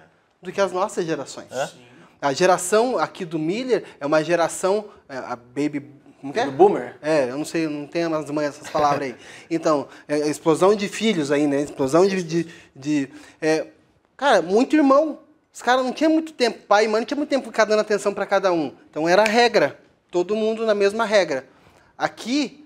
[0.41, 1.51] do que as nossas gerações.
[2.19, 5.91] A geração aqui do Miller é uma geração, é, a baby,
[6.23, 6.45] como que é?
[6.45, 6.95] Do boomer?
[7.01, 9.15] É, eu não sei, eu não tenho as manhas essas palavras aí.
[9.51, 11.59] Então, é, explosão de filhos aí, né?
[11.61, 12.23] Explosão de.
[12.23, 13.09] de, de-
[13.41, 13.67] é,
[14.15, 15.19] cara, muito irmão.
[15.53, 17.81] Os caras não tinham muito tempo, pai e mãe não tinha muito tempo ficar dando
[17.81, 18.71] atenção para cada um.
[18.89, 19.77] Então era a regra.
[20.09, 21.45] Todo mundo na mesma regra.
[21.97, 22.65] Aqui,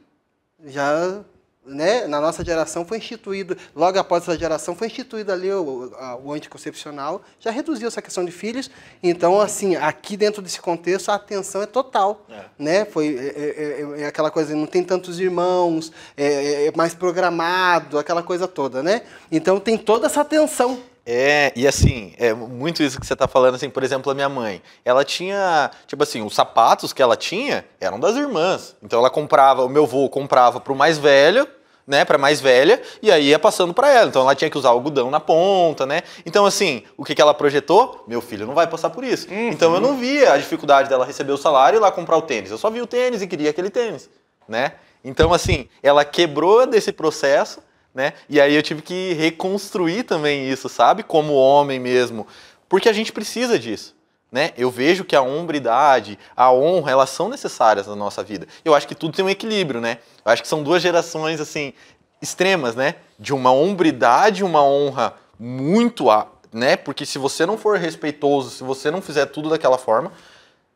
[0.67, 1.22] já.
[1.69, 5.91] Né, na nossa geração foi instituído, logo após essa geração foi instituído ali o,
[6.23, 8.71] o anticoncepcional, já reduziu essa questão de filhos.
[9.03, 12.25] Então, assim, aqui dentro desse contexto, a atenção é total.
[12.58, 12.86] Né?
[12.86, 16.93] Foi é, é- é- é aquela coisa, não tem tantos irmãos, é, é- é mais
[16.95, 19.01] programado, aquela coisa toda, né?
[19.30, 20.80] Então tem toda essa atenção.
[21.10, 24.28] É, e assim, é muito isso que você tá falando, assim, por exemplo, a minha
[24.28, 28.76] mãe, ela tinha, tipo assim, os sapatos que ela tinha eram das irmãs.
[28.84, 31.48] Então ela comprava, o meu avô comprava pro mais velho,
[31.88, 34.10] né, pra mais velha, e aí ia passando pra ela.
[34.10, 36.02] Então ela tinha que usar algodão na ponta, né?
[36.26, 38.04] Então assim, o que que ela projetou?
[38.06, 39.28] Meu filho não vai passar por isso.
[39.32, 42.22] Então eu não via a dificuldade dela receber o salário e ir lá comprar o
[42.22, 42.52] tênis.
[42.52, 44.10] Eu só via o tênis e queria aquele tênis,
[44.46, 44.74] né?
[45.06, 48.13] Então assim, ela quebrou desse processo né?
[48.30, 51.04] E aí eu tive que reconstruir também isso, sabe?
[51.04, 52.28] Como homem mesmo,
[52.69, 53.95] porque a gente precisa disso,
[54.32, 54.52] né?
[54.58, 58.47] Eu vejo que a hombridade, a honra, elas são necessárias na nossa vida.
[58.63, 60.00] Eu acho que tudo tem um equilíbrio, né?
[60.26, 61.73] Eu acho que são duas gerações assim
[62.21, 62.95] extremas, né?
[63.19, 66.76] De uma hombridade, uma honra muito, a- né?
[66.76, 70.12] Porque se você não for respeitoso, se você não fizer tudo daquela forma,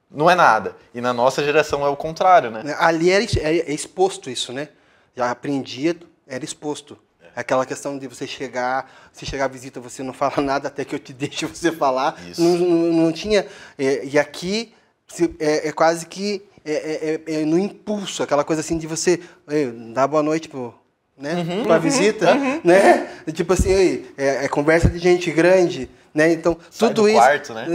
[0.09, 0.75] não é nada.
[0.93, 2.75] E na nossa geração é o contrário, né?
[2.79, 4.69] Ali é, exposto isso, né?
[5.15, 5.95] Já aprendia,
[6.31, 6.97] era exposto.
[7.35, 10.95] Aquela questão de você chegar, se chegar à visita você não fala nada até que
[10.95, 12.19] eu te deixe você falar.
[12.29, 12.41] Isso.
[12.41, 13.45] Não, não, não tinha.
[13.77, 14.73] é, e aqui
[15.07, 18.85] se- é, é quase que é, é- é- é no impulso, aquela coisa assim de
[18.87, 20.73] você "Ei, dar boa noite pro,
[21.17, 23.09] né, Uhum, pra visita, né?
[23.33, 26.31] Tipo assim, "Ei, é, é conversa de gente grande, né?
[26.33, 27.17] Então, Sai tudo do isso.
[27.17, 27.65] quarto, né?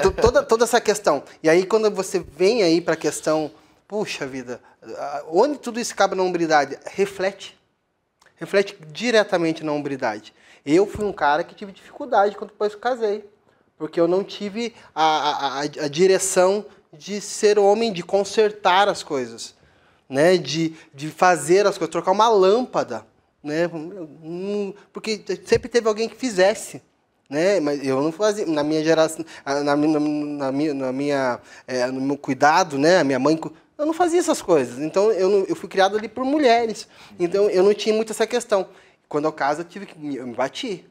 [0.00, 1.22] to- toda, toda essa questão.
[1.42, 3.50] E aí, quando você vem aí para a questão,
[3.88, 4.60] puxa vida,
[5.28, 6.78] onde tudo isso cabe na hombridade?
[6.86, 7.54] Reflete.
[8.36, 10.34] Reflete diretamente na hombridade.
[10.64, 13.24] Eu fui um cara que tive dificuldade quando depois casei.
[13.78, 19.54] Porque eu não tive a, a, a, direção de ser homem, de consertar as coisas.
[20.08, 20.36] Né?
[20.36, 23.06] De, de fazer as coisas, trocar uma lâmpada.
[23.42, 23.68] Né?
[23.72, 26.82] Hum, Porque sempre teve alguém que fizesse
[27.28, 27.60] né?
[27.60, 31.86] Mas eu não fazia na minha geração, ah, na, minha- na minha, na minha eh,
[31.88, 32.98] no meu cuidado, né?
[32.98, 33.38] A minha mãe,
[33.78, 34.78] eu não fazia essas coisas.
[34.78, 36.88] Então eu, não- eu fui criado ali por mulheres.
[37.18, 38.68] Então eu não tinha muito essa questão.
[39.08, 40.84] Quando eu caso, eu tive que me, eu me bati,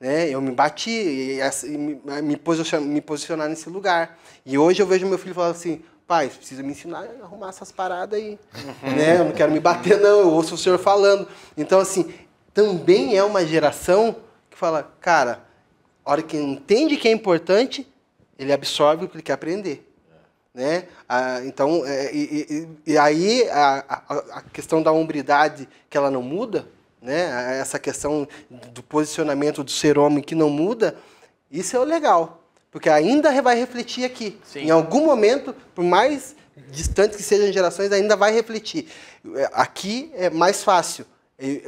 [0.00, 0.28] né?
[0.30, 4.18] Eu me bati e, e me, me posicion- me posicionar nesse lugar.
[4.46, 7.48] E hoje eu vejo meu filho falar assim, pai, você precisa me ensinar a arrumar
[7.48, 8.38] essas paradas aí.
[8.82, 9.18] né?
[9.18, 11.26] Eu não quero me bater, não, eu ouço o senhor falando.
[11.56, 12.12] Então, assim,
[12.54, 14.16] também é uma geração
[14.48, 15.44] que fala, cara,
[16.04, 17.86] a hora que entende que é importante,
[18.38, 19.87] ele absorve o que ele quer aprender.
[20.58, 20.88] Né?
[21.08, 26.10] Ah, então, é, e, e, e, aí a, a, a, questão da hombridade que ela
[26.10, 26.66] não muda,
[27.00, 27.60] né?
[27.60, 30.96] essa questão do posicionamento do ser homem que não muda,
[31.48, 32.42] isso é o legal.
[32.72, 34.36] Porque ainda vai refletir aqui.
[34.42, 34.62] Sim.
[34.62, 36.34] Em algum momento, por mais
[36.72, 38.88] distantes que sejam gerações, ainda vai refletir.
[39.52, 41.06] Aqui é mais fácil.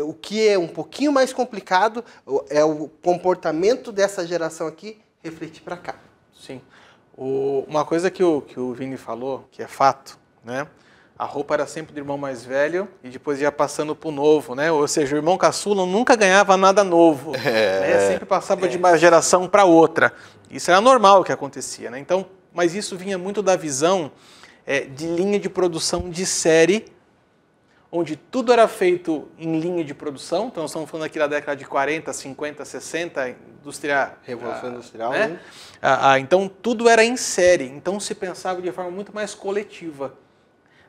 [0.00, 2.04] O que é um pouquinho mais complicado
[2.48, 5.94] é o comportamento dessa geração aqui refletir para cá.
[6.36, 6.60] Sim.
[7.16, 10.66] O, uma coisa que o, que o Vini falou, que é fato, né?
[11.18, 14.54] A roupa era sempre do irmão mais velho e depois ia passando para o novo,
[14.54, 14.72] né?
[14.72, 17.32] Ou seja, o irmão caçula nunca ganhava nada novo.
[17.44, 17.80] É.
[17.80, 18.08] Né?
[18.08, 18.68] Sempre passava é.
[18.68, 20.14] de uma geração para outra.
[20.50, 21.98] Isso era normal que acontecia, né?
[21.98, 24.10] Então, mas isso vinha muito da visão
[24.66, 26.86] é, de linha de produção de série
[27.92, 31.64] onde tudo era feito em linha de produção, então estamos falando aqui da década de
[31.64, 34.12] 40, 50, 60, indústria...
[34.22, 35.26] Revolução ah, Industrial, né?
[35.26, 35.40] né?
[35.82, 40.14] Ah, ah, então tudo era em série, então se pensava de forma muito mais coletiva.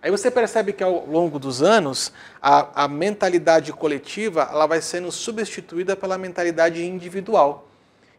[0.02, 2.12] Aí você percebe que ao longo dos anos,
[2.42, 7.68] a, a mentalidade coletiva ela vai sendo substituída pela mentalidade individual.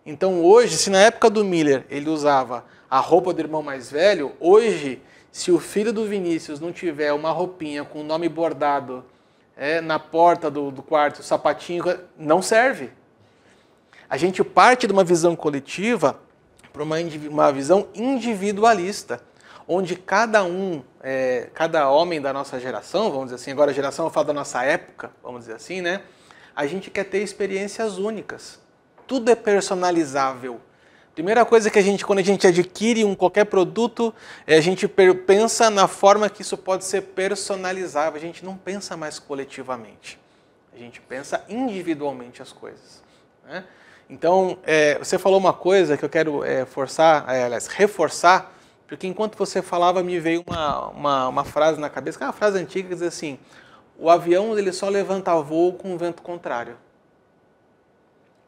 [0.06, 4.32] Então hoje, se na época do Miller ele usava a roupa do irmão mais velho,
[4.38, 5.00] hoje
[5.32, 9.02] se o filho do Vinícius não tiver uma roupinha com o nome bordado
[9.56, 11.82] é, na porta do, do quarto, sapatinho,
[12.18, 12.90] não serve.
[14.10, 16.20] A gente parte de uma visão coletiva
[16.70, 16.96] para uma,
[17.30, 19.22] uma visão individualista,
[19.66, 24.10] onde cada um, é, cada homem da nossa geração, vamos dizer assim, agora geração eu
[24.10, 26.02] falo da nossa época, vamos dizer assim, né?
[26.54, 28.60] A gente quer ter experiências únicas.
[29.06, 30.60] Tudo é personalizável.
[31.14, 34.14] Primeira coisa que a gente, quando a gente adquire um qualquer produto,
[34.46, 38.18] é a gente pensa na forma que isso pode ser personalizável.
[38.18, 40.18] A gente não pensa mais coletivamente.
[40.75, 43.03] A gente pensa individualmente as coisas.
[43.46, 43.62] Né?
[44.09, 48.51] Então, é, você falou uma coisa que eu quero é, forçar, é, aliás, reforçar,
[48.87, 52.33] porque enquanto você falava me veio uma, uma, uma frase na cabeça, que é uma
[52.33, 53.38] frase antiga que diz assim:
[53.98, 56.77] o avião ele só levanta voo com o vento contrário.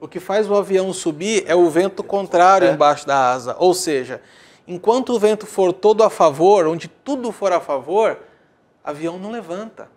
[0.04, 2.72] O que faz o avião subir é o vento contrário é.
[2.72, 3.56] embaixo da asa.
[3.58, 4.20] Ou seja,
[4.68, 8.18] enquanto o vento for todo a favor, onde tudo for a favor,
[8.84, 9.88] o avião não levanta.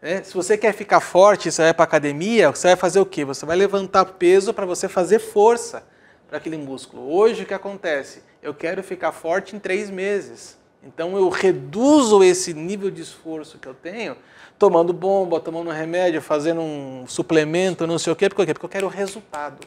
[0.00, 3.22] É, se você quer ficar forte, você vai para academia, você vai fazer o quê?
[3.22, 5.84] Você vai levantar peso para você fazer força
[6.26, 7.14] para aquele músculo.
[7.14, 8.22] Hoje o que acontece?
[8.42, 10.56] Eu quero ficar forte em três meses.
[10.82, 14.16] Então eu reduzo esse nível de esforço que eu tenho
[14.62, 18.28] tomando bomba, tomando remédio, fazendo um suplemento, não sei o quê.
[18.28, 18.54] Por quê?
[18.54, 19.66] Porque eu quero resultado.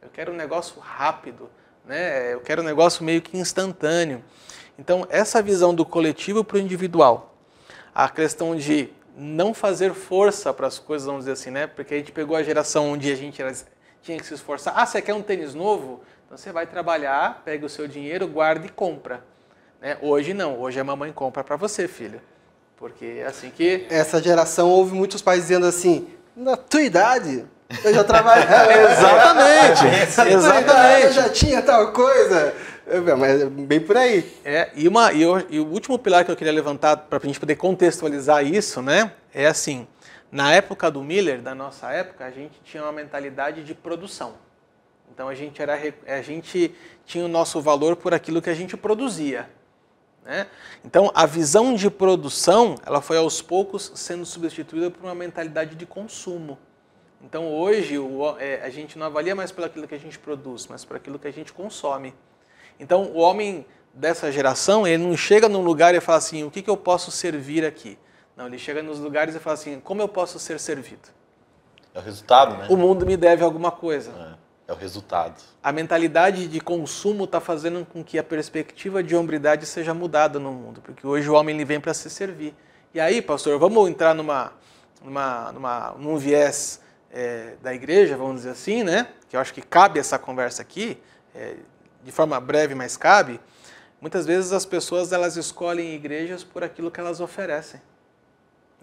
[0.00, 1.50] Eu quero um negócio rápido,
[1.84, 2.32] né?
[2.32, 4.24] eu quero um negócio meio que instantâneo.
[4.78, 7.34] Então, essa visão do coletivo para o individual,
[7.94, 11.66] a questão de não fazer força para as coisas, vamos dizer assim, né?
[11.66, 13.44] Porque a gente pegou a geração onde a gente
[14.00, 14.72] tinha que se esforçar.
[14.74, 16.00] Ah, você quer um tênis novo?
[16.24, 19.22] Então você vai trabalhar, pega o seu dinheiro, guarda e compra.
[19.78, 19.98] Né?
[20.00, 22.31] Hoje não, hoje a mamãe compra para você, filho.
[22.82, 23.86] Porque é assim que.
[23.88, 27.44] Essa geração houve muitos pais dizendo assim: na tua idade,
[27.84, 28.72] eu já trabalhava.
[28.74, 29.86] exatamente,
[30.34, 31.06] exatamente.
[31.06, 32.52] Eu já tinha tal coisa.
[33.16, 34.28] Mas é bem por aí.
[34.44, 37.38] É, e, uma, e, e o último pilar que eu queria levantar para a gente
[37.38, 39.12] poder contextualizar isso, né?
[39.32, 39.86] É assim:
[40.32, 44.34] na época do Miller, da nossa época, a gente tinha uma mentalidade de produção.
[45.14, 46.74] Então a gente, era, a gente
[47.06, 49.48] tinha o nosso valor por aquilo que a gente produzia.
[50.24, 50.46] Né?
[50.84, 55.84] Então, a visão de produção ela foi aos poucos sendo substituída por uma mentalidade de
[55.84, 56.58] consumo.
[57.22, 60.66] Então, hoje, o, é, a gente não avalia mais pelo aquilo que a gente produz,
[60.66, 62.14] mas por aquilo que a gente consome.
[62.78, 66.62] Então, o homem dessa geração, ele não chega num lugar e fala assim, o que,
[66.62, 67.98] que eu posso servir aqui?
[68.36, 71.08] Não, ele chega nos lugares e fala assim, como eu posso ser servido?
[71.94, 72.66] É o resultado, né?
[72.70, 74.10] O mundo me deve alguma coisa.
[74.10, 74.41] É.
[74.72, 75.34] É o resultado.
[75.62, 80.50] A mentalidade de consumo está fazendo com que a perspectiva de hombridade seja mudada no
[80.50, 82.54] mundo, porque hoje o homem ele vem para se servir.
[82.94, 84.54] E aí, pastor, vamos entrar numa,
[85.04, 86.80] numa, numa num viés
[87.12, 89.08] é, da igreja, vamos dizer assim, né?
[89.28, 90.96] Que eu acho que cabe essa conversa aqui,
[91.34, 91.56] é,
[92.02, 93.38] de forma breve, mas cabe.
[94.00, 97.78] Muitas vezes as pessoas elas escolhem igrejas por aquilo que elas oferecem.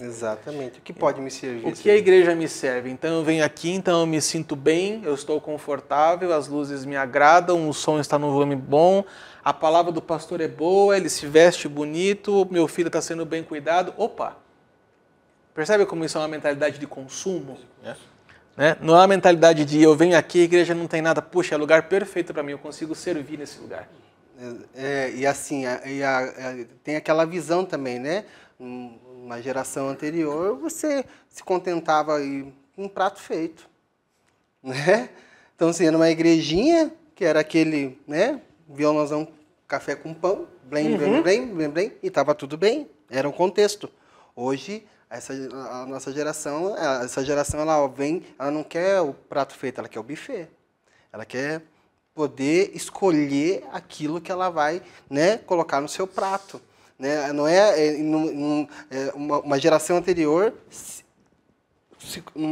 [0.01, 0.79] Exatamente.
[0.79, 1.67] O que pode me servir?
[1.67, 2.89] O que a igreja me serve?
[2.89, 6.95] Então eu venho aqui, então eu me sinto bem, eu estou confortável, as luzes me
[6.95, 9.03] agradam, o som está no volume bom,
[9.43, 13.43] a palavra do pastor é boa, ele se veste bonito, meu filho está sendo bem
[13.43, 13.93] cuidado.
[13.97, 14.37] Opa!
[15.53, 17.57] Percebe como isso é uma mentalidade de consumo?
[17.83, 17.95] É.
[18.55, 18.77] Né?
[18.81, 21.57] Não é uma mentalidade de eu venho aqui, a igreja não tem nada, puxa, é
[21.57, 23.89] lugar perfeito para mim, eu consigo servir nesse lugar.
[24.73, 28.23] É, e assim, a, e a, a, tem aquela visão também, né?
[29.29, 32.17] Uma geração anterior, você se contentava
[32.75, 33.69] com um prato feito,
[34.63, 35.07] né?
[35.55, 38.41] Então, assim, era uma igrejinha, que era aquele, né?
[38.67, 39.27] Violãozão,
[39.67, 42.89] café com pão, blém, blém, blém, blém, blém, e estava tudo bem.
[43.07, 43.87] Era um contexto.
[44.35, 49.77] Hoje, essa, a nossa geração, essa geração, ela vem, ela não quer o prato feito,
[49.77, 50.47] ela quer o buffet.
[51.13, 51.61] Ela quer
[52.15, 56.59] poder escolher aquilo que ela vai né, colocar no seu prato.
[56.99, 57.31] Né?
[57.31, 61.03] Não é, é, é uma, uma, geração anterior, se,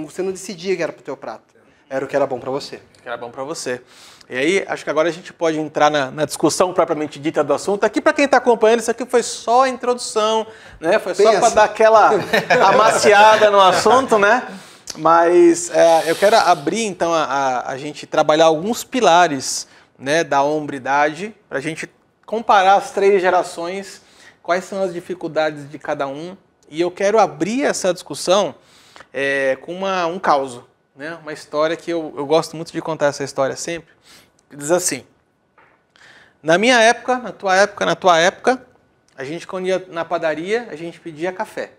[0.06, 1.54] você não decidia que era para o teu prato,
[1.90, 2.80] era o que era bom para você.
[3.02, 3.82] Que era bom para você.
[4.30, 7.54] E aí, acho que agora a gente pode entrar na, na discussão propriamente dita do
[7.54, 7.84] assunto.
[7.86, 10.48] Aqui, para quem está acompanhando, isso aqui foi só a introdução,
[10.80, 11.00] né?
[11.00, 12.12] Foi só para dar aquela
[12.68, 14.48] amaciada no assunto, né?
[14.98, 19.68] Mas é, eu quero abrir, então, a, a, a, gente trabalhar alguns pilares
[19.98, 21.90] né, da hombridade, para a gente
[22.26, 24.02] comparar as três gerações,
[24.48, 26.38] quais são as dificuldades de cada um.
[26.70, 28.56] E eu quero abrir essa discussão
[29.12, 30.62] é, com uma, um caos,
[30.96, 33.94] né, uma história que eu, eu gosto muito de contar essa história sempre.
[34.50, 35.06] Diz assim:
[36.42, 38.66] Na minha época, na tua época, na tua época,
[39.18, 41.74] a gente quando ia na padaria, a gente pedia café.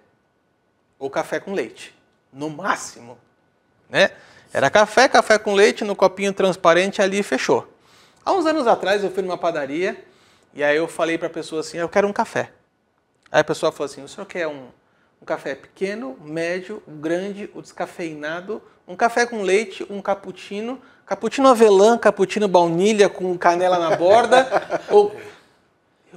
[0.99, 1.95] Ou café com leite
[2.31, 3.17] no máximo.
[3.89, 4.11] Né?
[4.53, 7.67] Era café, café com leite no copinho transparente ali e fechou.
[8.23, 10.05] Há uns anos atrás eu fui numa padaria
[10.53, 12.58] e aí eu falei para a pessoa assim, eu quero um café.
[13.31, 14.69] Aí a pessoa falou assim, o senhor quer um,
[15.21, 21.99] um café pequeno, médio, grande, o descafeinado, um café com leite, um cappuccino, cappuccino avelã,
[21.99, 24.47] cappuccino baunilha com canela na borda,
[24.89, 25.15] ou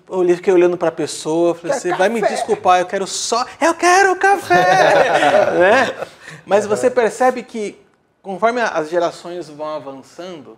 [0.09, 3.73] eu fiquei olhando para a pessoa, falei, você vai me desculpar, eu quero só, eu
[3.73, 6.07] quero café, né?
[6.45, 7.77] Mas você percebe que
[8.21, 10.57] conforme as gerações vão avançando,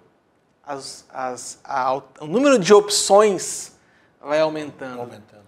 [0.65, 3.73] as, as, a, o número de opções
[4.21, 4.99] vai aumentando.
[4.99, 5.43] aumentando.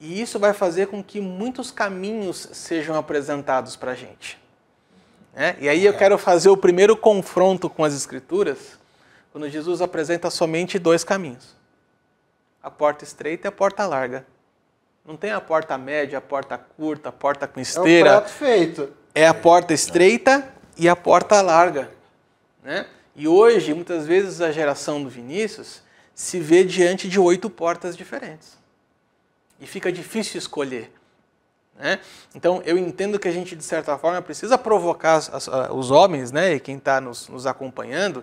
[0.00, 4.40] E isso vai fazer com que muitos caminhos sejam apresentados para a gente.
[5.34, 5.56] Né?
[5.60, 8.78] E aí eu quero fazer o primeiro confronto com as Escrituras,
[9.30, 11.60] quando Jesus apresenta somente dois caminhos
[12.62, 14.24] a porta estreita e a porta larga.
[15.04, 18.10] Não tem a porta média, a porta curta, a porta com esteira.
[18.10, 18.92] É o prato feito.
[19.14, 21.90] É a porta estreita e a porta larga.
[22.62, 22.86] Né?
[23.16, 25.82] E hoje, muitas vezes, a geração do Vinícius
[26.14, 28.59] se vê diante de oito portas diferentes.
[29.60, 30.90] E fica difícil escolher.
[31.78, 32.00] Né?
[32.34, 35.20] Então, eu entendo que a gente, de certa forma, precisa provocar
[35.72, 38.22] os homens, né, e quem está nos, nos acompanhando,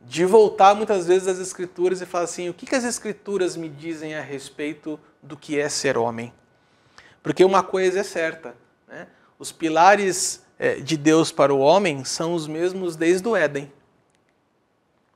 [0.00, 3.68] de voltar muitas vezes às Escrituras e falar assim: o que, que as Escrituras me
[3.68, 6.32] dizem a respeito do que é ser homem?
[7.22, 8.54] Porque uma coisa é certa:
[8.86, 9.06] né?
[9.38, 13.72] os pilares é, de Deus para o homem são os mesmos desde o Éden.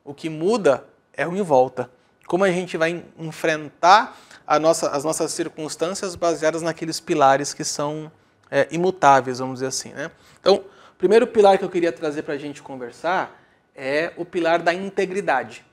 [0.04, 1.90] O que muda é o em volta.
[2.26, 4.16] Como a gente vai enfrentar
[4.59, 8.11] nossa, as nossas circunstâncias baseadas naqueles pilares que são
[8.51, 9.90] é, imutáveis, vamos dizer assim.
[9.90, 10.11] Né?
[10.40, 13.40] Então, o primeiro pilar que eu queria trazer para a gente conversar
[13.74, 15.64] é o pilar da integridade.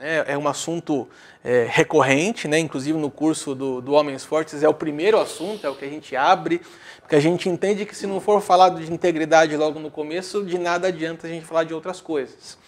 [0.00, 1.08] É, é um assunto
[1.42, 2.58] é, recorrente, né?
[2.58, 5.88] inclusive no curso do, do Homens Fortes, é o primeiro assunto, é o que a
[5.88, 6.60] gente abre,
[7.00, 10.58] porque a gente entende que se não for falado de integridade logo no começo, de
[10.58, 12.58] nada adianta a gente falar de outras coisas.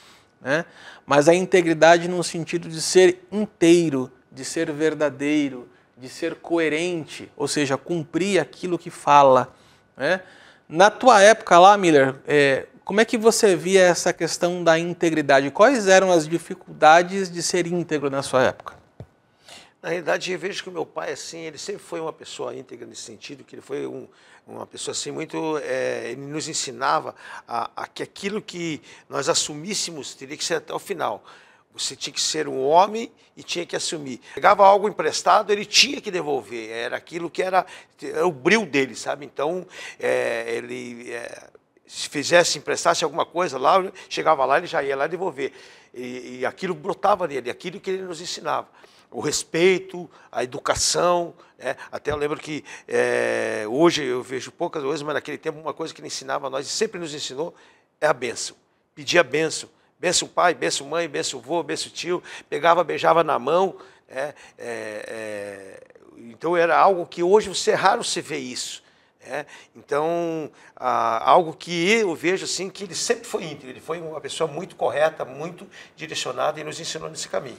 [0.41, 0.65] Né?
[1.07, 7.47] Mas a integridade no sentido de ser inteiro, de ser verdadeiro, de ser coerente, ou
[7.47, 9.55] seja, cumprir aquilo que fala.
[9.97, 10.21] Né?
[10.69, 15.51] Na tua época lá, Miller, é, como é que você via essa questão da integridade?
[15.51, 18.81] Quais eram as dificuldades de ser íntegro na sua época?
[19.83, 23.03] Na realidade, eu vejo que meu pai, assim, ele sempre foi uma pessoa íntegra nesse
[23.03, 24.07] sentido, que ele foi um,
[24.47, 25.59] uma pessoa, assim, muito...
[25.59, 27.15] É, ele nos ensinava
[27.47, 31.25] a, a, que aquilo que nós assumíssemos teria que ser até o final.
[31.73, 34.21] Você tinha que ser um homem e tinha que assumir.
[34.35, 36.71] Pegava algo emprestado, ele tinha que devolver.
[36.71, 37.65] Era aquilo que era,
[38.03, 39.25] era o bril dele, sabe?
[39.25, 39.67] Então,
[39.99, 41.13] é, ele...
[41.13, 41.51] É,
[41.91, 45.53] se fizesse, emprestasse alguma coisa lá, chegava lá, ele já ia lá devolver.
[45.93, 48.69] E, e aquilo brotava nele, aquilo que ele nos ensinava.
[49.11, 51.35] O respeito, a educação.
[51.59, 51.77] Né?
[51.91, 55.93] Até eu lembro que é, hoje eu vejo poucas vezes, mas naquele tempo uma coisa
[55.93, 57.53] que ele ensinava a nós e sempre nos ensinou
[58.01, 58.57] é a benção.
[58.95, 59.69] Pedir a benção.
[60.01, 62.23] Benção pai, benção mãe, benção vô, benção tio.
[62.49, 63.77] Pegava, beijava na mão.
[64.09, 64.35] Né?
[64.59, 65.81] É, é,
[66.17, 68.83] então era algo que hoje você é raro você ver isso.
[69.23, 69.45] É,
[69.77, 74.19] então, ah, algo que eu vejo assim, que ele sempre foi íntegro, ele foi uma
[74.19, 77.59] pessoa muito correta, muito direcionada e nos ensinou nesse caminho.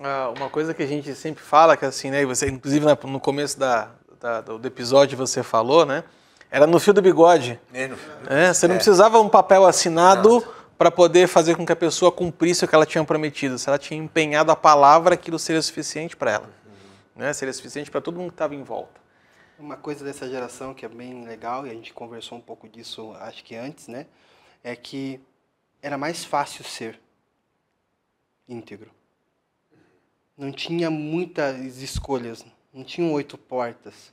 [0.00, 3.58] Ah, uma coisa que a gente sempre fala, que assim, né, você, inclusive no começo
[3.58, 6.04] da, da, do episódio você falou, né,
[6.48, 7.58] era no fio do bigode.
[7.74, 8.32] É, fio do...
[8.32, 8.78] É, você não é.
[8.78, 10.46] precisava um papel assinado
[10.82, 13.56] para poder fazer com que a pessoa cumprisse o que ela tinha prometido.
[13.56, 16.50] Se ela tinha empenhado a palavra, aquilo seria suficiente para ela.
[17.14, 17.32] Né?
[17.32, 19.00] Seria suficiente para todo mundo que estava em volta.
[19.60, 23.12] Uma coisa dessa geração que é bem legal, e a gente conversou um pouco disso
[23.20, 24.06] acho que antes, né?
[24.64, 25.20] É que
[25.80, 26.98] era mais fácil ser
[28.48, 28.90] íntegro.
[30.36, 34.12] Não tinha muitas escolhas, não tinham oito portas,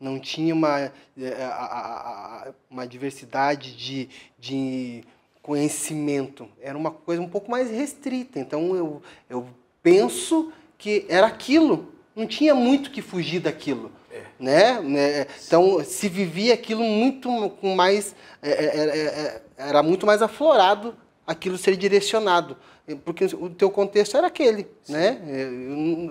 [0.00, 0.80] não tinha uma,
[1.18, 4.08] eh, uma diversidade de,
[4.38, 5.04] de
[5.46, 6.48] conhecimento.
[6.60, 8.40] Era uma coisa um pouco mais restrita.
[8.40, 9.46] Então eu, eu
[9.80, 11.92] penso que era aquilo.
[12.16, 13.92] Não tinha muito que fugir daquilo.
[14.10, 14.22] É.
[14.40, 14.80] Né?
[14.80, 15.26] né?
[15.46, 17.28] Então se vivia aquilo muito
[17.60, 18.16] com mais.
[18.42, 22.56] É, é, era muito mais aflorado aquilo ser direcionado
[23.04, 24.92] porque o teu contexto era aquele, Sim.
[24.92, 25.18] né?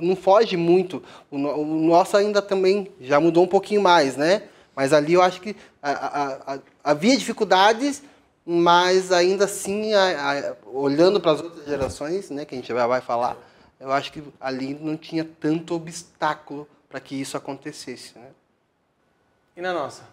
[0.01, 1.01] Não foge muito.
[1.31, 4.43] O, nosso ainda também já mudou um pouquinho mais, né?
[4.75, 5.55] Mas ali eu acho que
[6.83, 8.03] havia dificuldades,
[8.45, 9.91] mas ainda assim,
[10.65, 13.37] olhando para as outras gerações, né, que a gente vai falar,
[13.79, 18.27] eu acho que ali não tinha tanto obstáculo para que isso acontecesse, né?
[19.57, 20.03] E na nossa?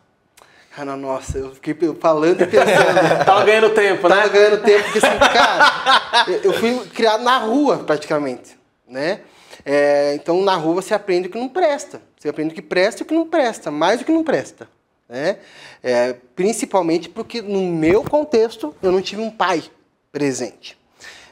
[0.74, 3.24] Cara, nossa, eu fiquei falando e pensando.
[3.26, 4.16] Tava ganhando tempo, né?
[4.16, 8.58] Tava ganhando tempo, porque assim, cara, eu fui criado na rua, praticamente,
[8.88, 9.20] né?
[9.64, 12.00] É, então, na rua você aprende o que não presta.
[12.18, 14.66] Você aprende o que presta e o que não presta, mais do que não presta.
[15.12, 15.36] Né?
[15.82, 19.62] É, principalmente porque, no meu contexto, eu não tive um pai
[20.10, 20.78] presente.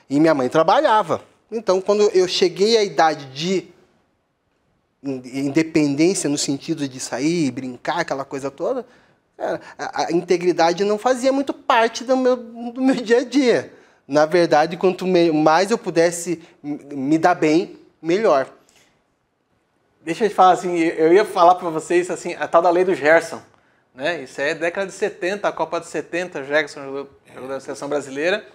[0.08, 1.22] E minha mãe trabalhava.
[1.50, 3.68] Então, quando eu cheguei à idade de
[5.02, 8.84] independência, no sentido de sair, brincar, aquela coisa toda,
[9.38, 13.72] a, a, integridade não fazia muito parte do meu, do meu dia a dia.
[14.06, 18.46] Na verdade, quanto mais eu pudesse me dar bem, melhor.
[20.02, 22.84] Deixa eu te falar assim, eu ia falar para vocês assim, a tal da lei
[22.84, 23.40] do Gerson.
[23.94, 24.22] Né?
[24.22, 28.46] Isso é década de 70, a Copa de 70, Gerson jogou, jogou da seleção brasileira.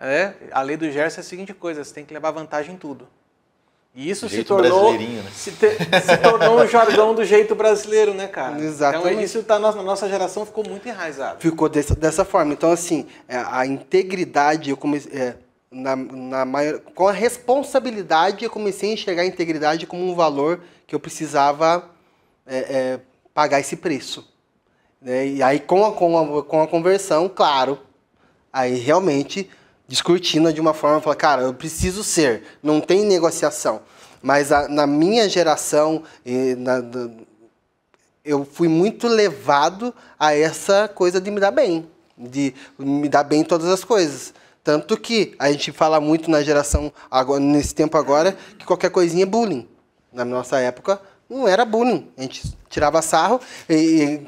[0.00, 2.78] É, a lei do Gerson é a seguinte coisa, você tem que levar vantagem em
[2.78, 3.06] tudo.
[3.94, 5.24] E isso se tornou, né?
[5.32, 8.58] se, te, se, tornou um jargão do jeito brasileiro, né, cara?
[8.62, 9.08] Exatamente.
[9.08, 11.40] Então isso tá, na nossa geração ficou muito enraizado.
[11.40, 12.52] Ficou dessa, dessa forma.
[12.52, 15.34] Então, assim, é, a integridade, eu comecei, é,
[15.68, 20.60] na, na maior, com a responsabilidade, eu comecei a enxergar a integridade como um valor
[20.86, 21.90] que eu precisava
[22.46, 23.00] é, é,
[23.34, 24.29] pagar esse preço.
[25.00, 25.26] Né?
[25.28, 27.78] E aí, com a, com, a, com a conversão, claro,
[28.52, 29.48] aí realmente
[29.88, 33.82] descortina de uma forma, falar, cara, eu preciso ser, não tem negociação.
[34.22, 36.04] Mas a, na minha geração,
[36.58, 36.82] na,
[38.24, 43.40] eu fui muito levado a essa coisa de me dar bem, de me dar bem
[43.40, 44.34] em todas as coisas.
[44.62, 49.22] Tanto que a gente fala muito na geração, agora, nesse tempo agora, que qualquer coisinha
[49.22, 49.66] é bullying.
[50.12, 52.08] Na nossa época, não era bullying.
[52.18, 54.20] A gente tirava sarro e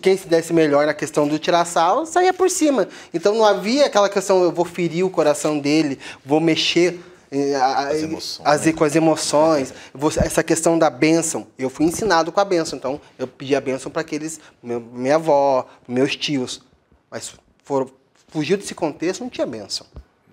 [0.00, 2.88] quem se desse melhor na questão do tirar sarro saía por cima.
[3.12, 7.00] Então não havia aquela questão, eu vou ferir o coração dele, vou mexer
[7.30, 9.74] eh, as emoções, as, com as emoções,
[10.18, 11.46] essa questão da bênção.
[11.58, 15.16] Eu fui ensinado com a bênção, então eu pedi a bênção para aqueles, meu, minha
[15.16, 16.62] avó, meus tios.
[17.10, 17.32] Mas
[17.64, 17.90] foram,
[18.28, 19.86] fugiu desse contexto, não tinha bênção.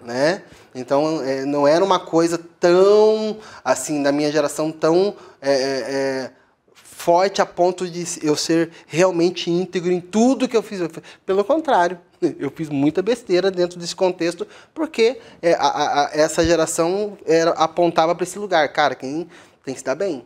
[0.03, 0.43] Né?
[0.73, 6.31] Então é, não era uma coisa tão assim da minha geração tão é, é,
[6.73, 10.81] forte a ponto de eu ser realmente íntegro em tudo que eu fiz.
[11.25, 11.99] Pelo contrário,
[12.39, 18.13] eu fiz muita besteira dentro desse contexto porque é, a, a, essa geração era, apontava
[18.13, 19.27] para esse lugar, cara, quem
[19.63, 20.25] tem que se dar bem,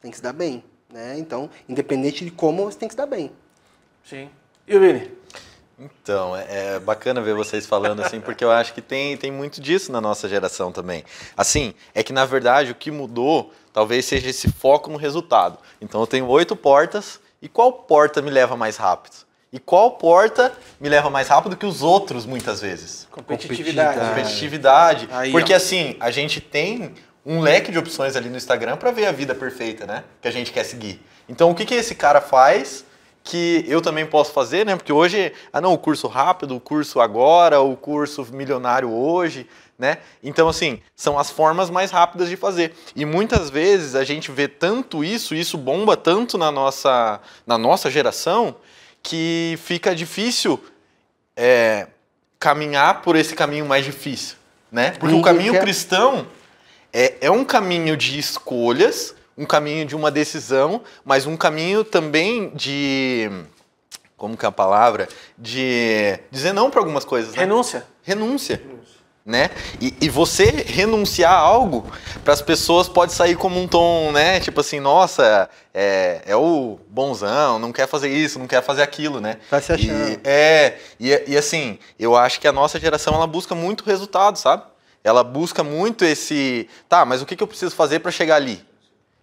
[0.00, 1.16] tem que se dar bem, né?
[1.18, 3.30] Então, independente de como, você tem que se dar bem.
[4.04, 4.30] Sim.
[4.66, 5.17] E o Vini?
[5.78, 9.60] Então, é, é, bacana ver vocês falando assim, porque eu acho que tem, tem muito
[9.60, 11.04] disso na nossa geração também.
[11.36, 15.58] Assim, é que na verdade o que mudou talvez seja esse foco no resultado.
[15.80, 19.16] Então eu tenho oito portas, e qual porta me leva mais rápido?
[19.52, 23.06] E qual porta me leva mais rápido que os outros, muitas vezes?
[23.10, 24.00] Competitividade.
[24.00, 25.08] Competitividade.
[25.10, 25.56] Aí, porque ó.
[25.56, 29.34] assim, a gente tem um leque de opções ali no Instagram para ver a vida
[29.34, 30.04] perfeita, né?
[30.20, 31.00] Que a gente quer seguir.
[31.28, 32.84] Então, o que, que esse cara faz
[33.24, 34.76] que eu também posso fazer, né?
[34.76, 39.46] Porque hoje, ah não, o curso rápido, o curso agora, o curso milionário hoje,
[39.78, 39.98] né?
[40.22, 42.74] Então, assim, são as formas mais rápidas de fazer.
[42.96, 47.90] E muitas vezes a gente vê tanto isso, isso bomba tanto na nossa, na nossa
[47.90, 48.56] geração,
[49.02, 50.62] que fica difícil
[51.36, 51.86] é,
[52.38, 54.36] caminhar por esse caminho mais difícil,
[54.72, 54.92] né?
[54.98, 56.26] Porque o caminho cristão
[56.92, 62.50] é, é um caminho de escolhas, um caminho de uma decisão, mas um caminho também
[62.54, 63.30] de
[64.16, 65.08] como que é a palavra?
[65.38, 67.34] De dizer não para algumas coisas.
[67.34, 67.38] Né?
[67.38, 67.86] Renúncia.
[68.02, 68.60] Renúncia.
[69.24, 69.50] né?
[69.78, 71.86] E, e você renunciar a algo
[72.24, 74.40] para as pessoas pode sair como um tom, né?
[74.40, 79.20] Tipo assim, nossa, é, é o bonzão, não quer fazer isso, não quer fazer aquilo,
[79.20, 79.36] né?
[79.50, 79.92] Tá se achando.
[79.92, 84.36] E, é, e, e assim, eu acho que a nossa geração ela busca muito resultado,
[84.36, 84.62] sabe?
[85.04, 88.66] Ela busca muito esse, tá, mas o que, que eu preciso fazer para chegar ali?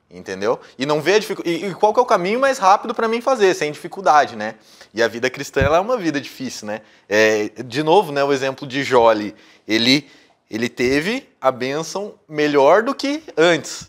[0.09, 0.59] Entendeu?
[0.77, 1.65] E não vê a dificuldade.
[1.65, 4.55] E qual que é o caminho mais rápido para mim fazer, sem dificuldade, né?
[4.93, 6.81] E a vida cristã ela é uma vida difícil, né?
[7.09, 9.35] É, de novo, né, o exemplo de Joli
[9.67, 10.07] ele,
[10.49, 13.87] ele teve a bênção melhor do que antes.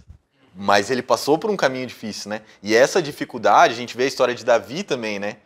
[0.55, 2.41] Mas ele passou por um caminho difícil, né?
[2.63, 5.37] E essa dificuldade, a gente vê a história de Davi também, né?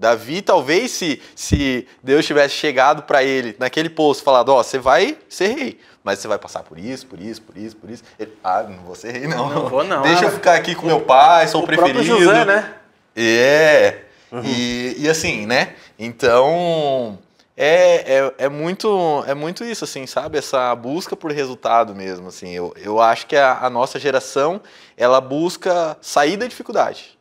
[0.00, 4.78] Davi, talvez se, se Deus tivesse chegado para ele naquele posto, falado: Ó, oh, você
[4.78, 8.02] vai ser rei, mas você vai passar por isso, por isso, por isso, por isso.
[8.18, 9.48] Ele, ah, não vou ser rei, não.
[9.48, 10.02] Não vou, não.
[10.02, 12.02] Deixa eu ficar aqui com o, meu pai, sou o, o preferido.
[12.02, 12.74] José, né?
[13.14, 14.04] É.
[14.32, 14.42] Uhum.
[14.44, 15.74] E, e assim, né?
[15.98, 17.18] Então,
[17.56, 20.38] é, é, é, muito, é muito isso, assim, sabe?
[20.38, 22.50] Essa busca por resultado mesmo, assim.
[22.50, 24.62] Eu, eu acho que a, a nossa geração,
[24.96, 27.18] ela busca sair da dificuldade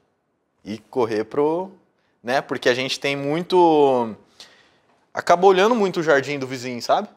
[0.64, 1.72] e correr pro...
[2.24, 2.40] Né?
[2.42, 4.16] Porque a gente tem muito...
[5.14, 7.10] Acaba olhando muito o jardim do vizinho, sabe?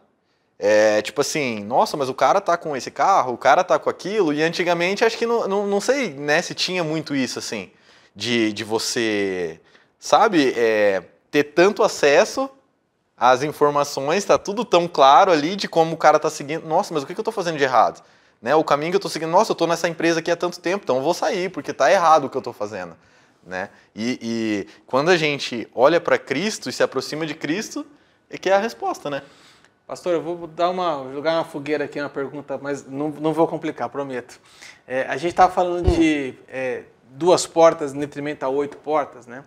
[0.64, 3.90] É, tipo assim, nossa, mas o cara tá com esse carro, o cara tá com
[3.90, 7.68] aquilo, e antigamente acho que não, não, não sei né, se tinha muito isso, assim,
[8.14, 9.60] de, de você,
[9.98, 11.02] sabe, é,
[11.32, 12.48] ter tanto acesso
[13.16, 16.64] as informações, está tudo tão claro ali de como o cara está seguindo.
[16.64, 18.00] Nossa, mas o que, eu estou fazendo de errado?
[18.40, 18.54] Né?
[18.54, 20.84] O caminho que eu estou seguindo, nossa, eu estou nessa empresa aqui há tanto tempo,
[20.84, 22.96] então eu vou sair, porque está errado o que eu estou fazendo.
[23.44, 23.68] Né?
[23.96, 27.84] E, e, quando a gente olha para Cristo e se aproxima de Cristo,
[28.30, 29.22] é que é a resposta, né?
[29.86, 33.48] Pastor, eu vou dar uma, jogar uma fogueira aqui, uma pergunta, mas não, não vou
[33.48, 34.40] complicar, prometo.
[34.86, 39.42] É, a gente estava falando de é, duas portas em detrimento a oito portas, né?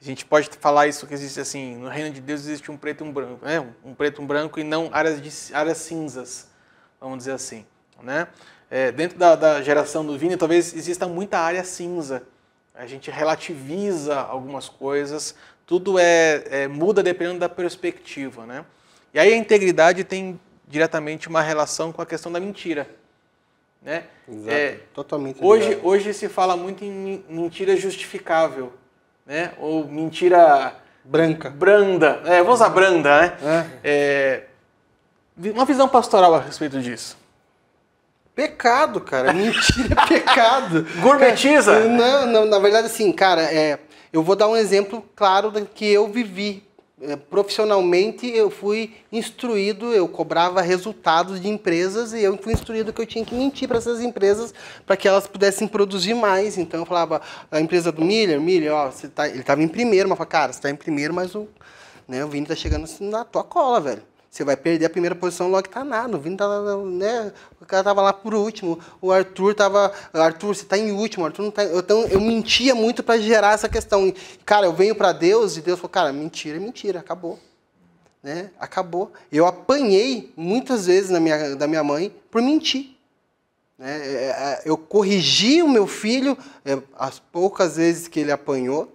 [0.00, 3.04] A gente pode falar isso que existe assim, no reino de Deus existe um preto
[3.04, 3.66] e um branco, né?
[3.84, 6.48] Um preto e um branco e não áreas, de, áreas cinzas,
[7.00, 7.66] vamos dizer assim,
[8.02, 8.28] né?
[8.70, 12.22] É, dentro da, da, geração do Vini, talvez exista muita área cinza.
[12.74, 15.34] A gente relativiza algumas coisas,
[15.66, 18.64] tudo é, é muda dependendo da perspectiva, né?
[19.12, 22.88] E aí a integridade tem diretamente uma relação com a questão da mentira,
[23.82, 24.04] né?
[24.28, 25.38] Exato, é, totalmente.
[25.42, 28.72] Hoje, hoje se fala muito em mentira justificável
[29.28, 29.52] né?
[29.58, 32.22] Ou mentira branca, branda.
[32.24, 33.36] É, vamos usar branda, né?
[33.84, 34.44] É.
[35.44, 37.16] É, uma visão pastoral a respeito disso.
[38.34, 39.32] Pecado, cara.
[39.34, 40.86] Mentira é pecado.
[41.02, 41.80] Gourmetiza?
[41.80, 43.78] Não, não, na verdade, assim, cara, é,
[44.12, 46.66] eu vou dar um exemplo claro que eu vivi
[47.30, 53.06] profissionalmente eu fui instruído, eu cobrava resultados de empresas e eu fui instruído que eu
[53.06, 54.52] tinha que mentir para essas empresas
[54.84, 56.58] para que elas pudessem produzir mais.
[56.58, 57.20] Então eu falava,
[57.50, 60.52] a empresa do Miller, Miller, ó, tá, ele estava em primeiro, mas eu falava, cara,
[60.52, 61.46] você está em primeiro, mas o,
[62.06, 64.02] né, o Vini está chegando na tua cola, velho.
[64.30, 66.16] Você vai perder a primeira posição logo que tá nada.
[66.16, 66.36] O Vini
[66.92, 67.32] né?
[67.60, 68.78] O cara tava lá por último.
[69.00, 69.92] O Arthur tava.
[70.12, 71.64] Arthur, você tá em último, Arthur não tá.
[71.64, 74.12] Então eu mentia muito para gerar essa questão.
[74.44, 77.38] Cara, eu venho para Deus e Deus falou, cara, mentira mentira, acabou.
[78.22, 78.50] Né?
[78.60, 79.12] Acabou.
[79.32, 82.96] Eu apanhei muitas vezes na minha, da minha mãe por mentir.
[83.78, 83.96] Né?
[83.96, 88.92] É, é, eu corrigi o meu filho é, as poucas vezes que ele apanhou,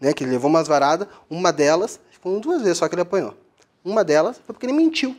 [0.00, 0.14] né?
[0.14, 3.43] que ele levou umas varadas, uma delas, foram duas vezes só que ele apanhou.
[3.84, 5.14] Uma delas foi porque ele mentiu.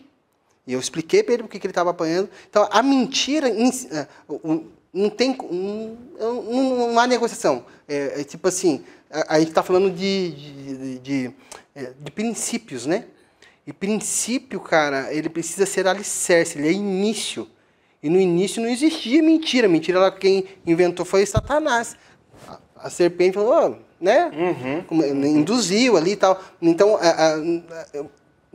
[0.67, 2.29] E eu expliquei para ele porque que ele estava apanhando.
[2.49, 4.07] Então, a mentira é,
[4.91, 5.37] não tem.
[6.19, 7.65] Não, não há negociação.
[7.87, 11.31] É, é, tipo assim, a, a gente está falando de, de, de, de,
[11.75, 13.05] é, de princípios, né?
[13.67, 17.47] E princípio, cara, ele precisa ser alicerce, ele é início.
[18.01, 19.67] E no início não existia mentira.
[19.67, 21.95] Mentira, quem inventou foi Satanás.
[22.47, 24.31] A, a serpente falou, oh, né?
[24.91, 25.25] Uhum.
[25.25, 26.41] Induziu ali e tal.
[26.61, 28.05] Então, a, a,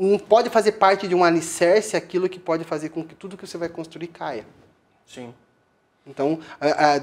[0.01, 3.47] não pode fazer parte de um alicerce aquilo que pode fazer com que tudo que
[3.47, 4.47] você vai construir caia.
[5.07, 5.35] Sim.
[6.07, 6.41] Então,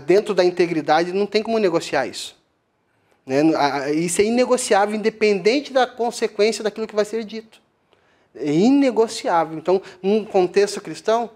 [0.07, 2.35] dentro da integridade, não tem como negociar isso.
[3.23, 3.41] Né?
[3.93, 7.61] Isso é inegociável, independente da consequência daquilo que vai ser dito.
[8.35, 9.57] É inegociável.
[9.57, 11.29] Então, num contexto cristão,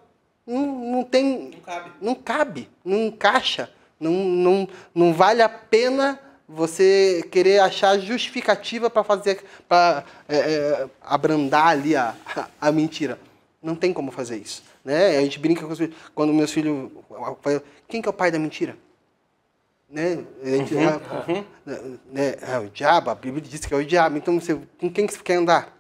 [0.48, 1.52] não, não tem.
[1.52, 1.92] Não cabe.
[2.02, 3.70] Não cabe, não encaixa.
[4.00, 6.20] Não, não, não vale a pena
[6.54, 12.16] você querer achar justificativa para fazer, para é, é, abrandar ali a,
[12.60, 13.18] a mentira.
[13.62, 14.64] Não tem como fazer isso.
[14.84, 15.18] Né?
[15.18, 15.96] A gente brinca com os filhos.
[16.16, 16.92] Quando meus filhos.
[17.88, 18.76] Quem que é o pai da mentira?
[19.90, 20.24] Né?
[20.42, 21.46] A gente, uhum, ah, uhum.
[22.12, 22.36] Né?
[22.42, 24.18] É o diabo, a Bíblia diz que é o diabo.
[24.18, 25.78] Então, você, com quem que você quer andar?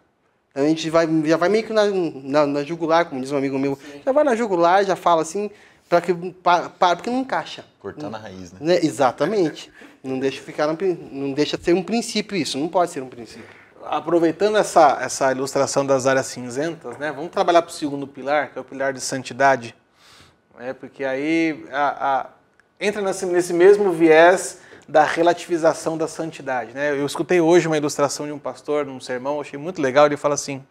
[0.51, 3.37] Então, a gente vai, já vai meio que na, na, na jugular, como diz um
[3.37, 3.75] amigo meu.
[3.77, 4.01] Sim.
[4.05, 5.49] Já vai na jugular, já fala assim,
[5.91, 7.65] para que, para, porque não encaixa.
[7.77, 8.59] Cortando a raiz, né?
[8.61, 8.79] né?
[8.81, 9.69] Exatamente.
[10.01, 10.65] Não deixa ficar,
[11.11, 13.45] não deixa ser um princípio isso, não pode ser um princípio.
[13.85, 18.57] aproveitando essa, essa ilustração das áreas cinzentas, né, vamos trabalhar para o segundo pilar, que
[18.57, 19.75] é o pilar de santidade.
[20.57, 22.29] Né, porque aí a, a,
[22.79, 26.73] entra nesse, nesse mesmo viés da relativização da santidade.
[26.73, 26.93] Né?
[26.93, 30.05] Eu escutei hoje uma ilustração de um pastor num sermão, achei muito legal.
[30.05, 30.63] Ele fala assim: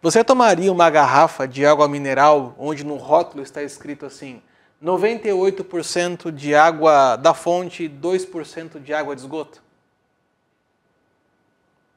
[0.00, 4.40] Você tomaria uma garrafa de água mineral onde no rótulo está escrito assim:
[4.82, 9.62] 98% de água da fonte, 2% de água de esgoto?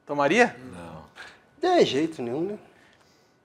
[0.06, 0.54] Tomaria?
[0.72, 1.04] Não.
[1.60, 2.58] De jeito nenhum, né?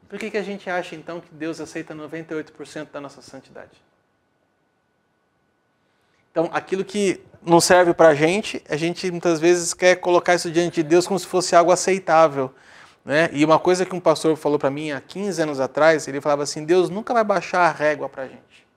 [0.07, 3.71] Por que, que a gente acha então que Deus aceita 98% da nossa santidade?
[6.31, 10.51] Então, aquilo que não serve para a gente, a gente muitas vezes quer colocar isso
[10.51, 12.53] diante de Deus como se fosse algo aceitável.
[13.03, 13.29] Né?
[13.33, 16.43] E uma coisa que um pastor falou para mim há 15 anos atrás, ele falava
[16.43, 18.67] assim: Deus nunca vai baixar a régua para a gente.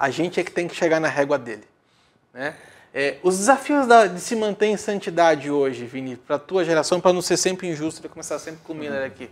[0.00, 1.64] A gente é que tem que chegar na régua dele.
[2.32, 2.56] Né?
[2.94, 6.98] É, os desafios da, de se manter em santidade hoje, Vini, para a tua geração,
[6.98, 9.28] para não ser sempre injusto, vou começar sempre com o Miller aqui.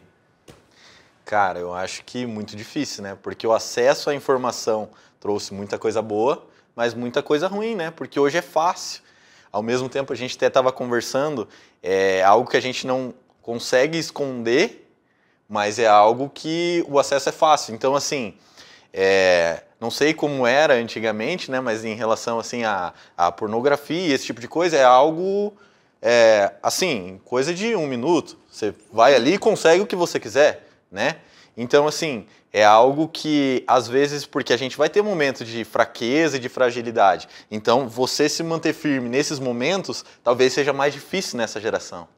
[1.25, 3.17] Cara, eu acho que muito difícil, né?
[3.23, 6.47] Porque o acesso à informação trouxe muita coisa boa,
[6.77, 7.91] mas muita coisa ruim, né?
[7.91, 9.03] Porque hoje é fácil.
[9.51, 11.49] Ao mesmo tempo, a gente até estava conversando,
[11.83, 14.87] é algo que a gente não consegue esconder,
[15.49, 17.75] mas é algo que o acesso é fácil.
[17.75, 18.37] Então, assim,
[18.93, 21.61] é, não sei como era antigamente, né?
[21.61, 25.55] Mas em relação assim a, a pornografia, esse tipo de coisa, é algo
[26.01, 28.39] é, assim, coisa de um minuto.
[28.51, 31.17] Você vai ali e consegue o que você quiser, né?
[31.57, 36.37] Então, assim, é algo que, às vezes, porque a gente vai ter momentos de fraqueza
[36.37, 37.29] e de fragilidade.
[37.51, 42.09] Então, você se manter firme nesses momentos, talvez seja mais difícil nessa geração,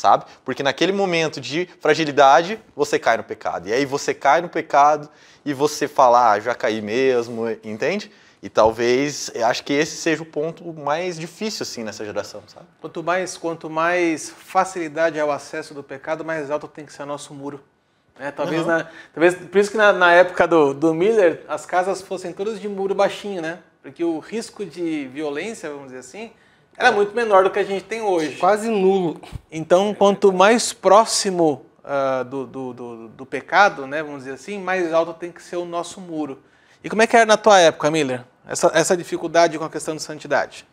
[0.00, 0.24] sabe?
[0.44, 3.68] Porque naquele momento de fragilidade, você cai no pecado.
[3.68, 5.08] E aí você cai no pecado
[5.44, 8.10] e você fala, ah, já caí mesmo, entende?
[8.42, 12.66] E talvez, acho que esse seja o ponto mais difícil, assim, nessa geração, sabe?
[12.80, 17.06] Quanto mais, quanto mais facilidade ao acesso do pecado, mais alto tem que ser o
[17.06, 17.62] nosso muro.
[18.18, 22.02] É, talvez, na, talvez por isso que na, na, época do, do Miller as casas
[22.02, 23.60] fossem todas de muro baixinho, né?
[23.82, 26.30] Porque o risco de violência, vamos dizer assim,
[26.80, 28.36] era muito menor do que a gente tem hoje.
[28.36, 29.20] Quase nulo.
[29.52, 34.90] Então, quanto mais próximo uh, do, do, do, do, pecado, né, vamos dizer assim, mais
[34.92, 36.42] alto tem que ser o nosso muro.
[36.82, 38.24] E como é que era na tua época, Miller?
[38.48, 40.66] Essa, essa dificuldade com a questão de santidade?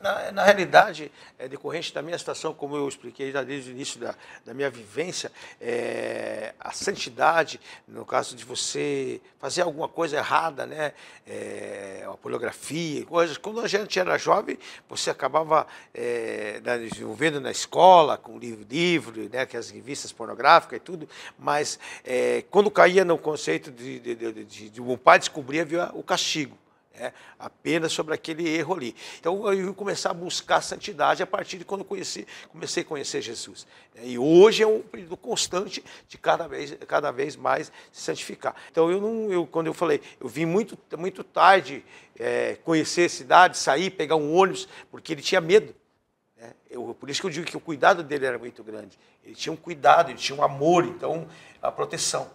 [0.00, 4.00] Na, na, realidade, é decorrente da minha situação, como eu expliquei já desde o início
[4.00, 4.14] da,
[4.46, 5.30] da minha vivência,
[5.60, 10.94] é, a santidade, no caso de você fazer alguma coisa errada, né,
[11.26, 13.36] é, a pornografia, coisas.
[13.36, 19.44] Quando a gente era jovem, você acabava é, desenvolvendo na escola, com livro, livro né,
[19.44, 21.06] que as revistas pornográficas e tudo,
[21.38, 25.90] mas é, quando caía no conceito de, de, de, de, de um pai descobrir, havia
[25.92, 26.56] o castigo
[26.94, 28.94] né, apenas sobre aquele erro ali.
[29.18, 32.86] Então eu começar a buscar a santidade a partir de quando eu conheci, comecei a
[32.86, 33.66] conhecer Jesus.
[34.02, 38.54] E hoje é um período constante de cada vez, cada vez mais se santificar.
[38.70, 41.84] Então eu não, eu, quando eu falei, eu vim muito, muito tarde
[42.18, 45.74] é, conhecer a cidade, sair, pegar um ônibus, porque ele tinha medo.
[46.36, 46.52] Né?
[46.68, 48.98] Eu, por isso que eu digo que o cuidado dele era muito grande.
[49.24, 51.26] Ele tinha um cuidado, ele tinha um amor, então
[51.62, 52.30] a proteção.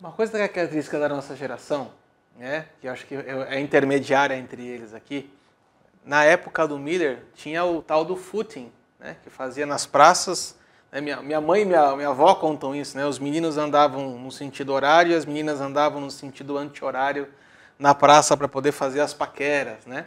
[0.00, 2.01] Uma coisa que é característica da nossa geração
[2.38, 5.30] né, que eu acho que é intermediária entre eles aqui.
[6.04, 10.56] Na época do Miller, tinha o tal do footing, né, que fazia nas praças.
[10.90, 12.96] Né, minha, minha mãe e minha, minha avó contam isso.
[12.96, 17.28] Né, os meninos andavam no sentido horário e as meninas andavam no sentido anti-horário
[17.78, 19.86] na praça para poder fazer as paqueras.
[19.86, 20.06] Né?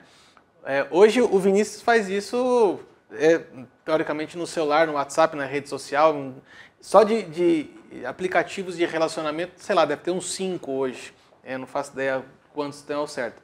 [0.66, 2.80] É, hoje o Vinícius faz isso,
[3.12, 3.42] é,
[3.84, 6.34] teoricamente, no celular, no WhatsApp, na rede social.
[6.82, 7.70] Só de, de
[8.06, 11.14] aplicativos de relacionamento, sei lá, deve ter uns cinco hoje.
[11.46, 13.42] Eu não faço ideia quantos tem ao certo.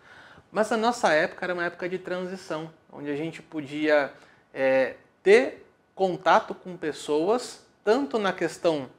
[0.51, 4.11] Mas a nossa época era uma época de transição, onde a gente podia
[4.53, 8.89] é, ter contato com pessoas, tanto na questão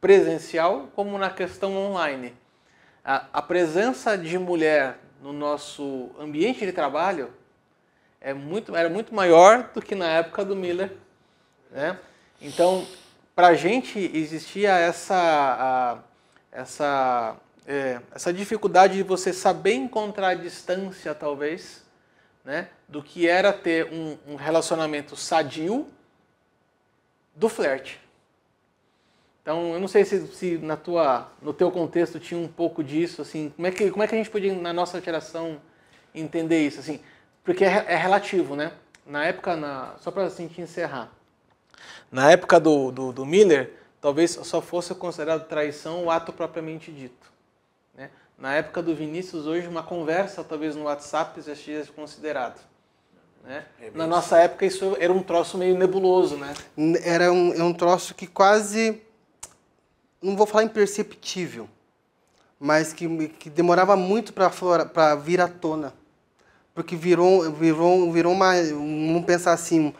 [0.00, 2.34] presencial como na questão online.
[3.04, 7.32] A, a presença de mulher no nosso ambiente de trabalho
[8.20, 10.92] é muito, era muito maior do que na época do Miller.
[11.70, 11.98] Né?
[12.40, 12.86] Então,
[13.34, 15.98] para a gente existia essa, a,
[16.52, 17.36] essa
[17.66, 21.82] é, essa dificuldade de você saber encontrar a distância, talvez,
[22.44, 25.86] né, do que era ter um, um relacionamento sadio
[27.34, 28.00] do flerte.
[29.42, 33.22] Então, eu não sei se, se, na tua, no teu contexto tinha um pouco disso,
[33.22, 35.60] assim, como é que, como é que a gente podia, na nossa geração,
[36.14, 37.00] entender isso, assim,
[37.42, 38.72] porque é, é relativo, né?
[39.06, 41.10] Na época, na, só para assim, te encerrar,
[42.10, 47.29] na época do, do, do Miller, talvez só fosse considerado traição o ato propriamente dito.
[48.40, 52.58] Na época do Vinícius, hoje, uma conversa, talvez no WhatsApp, já seja considerado.
[53.44, 53.64] Né?
[53.94, 56.54] Na nossa época isso era um troço meio nebuloso, né?
[57.04, 59.00] Era um, é um troço que quase,
[60.22, 61.68] não vou falar imperceptível,
[62.58, 65.92] mas que, que demorava muito para vir à tona.
[66.74, 68.54] Porque virou, virou, virou uma.
[68.54, 69.92] Vamos pensar assim.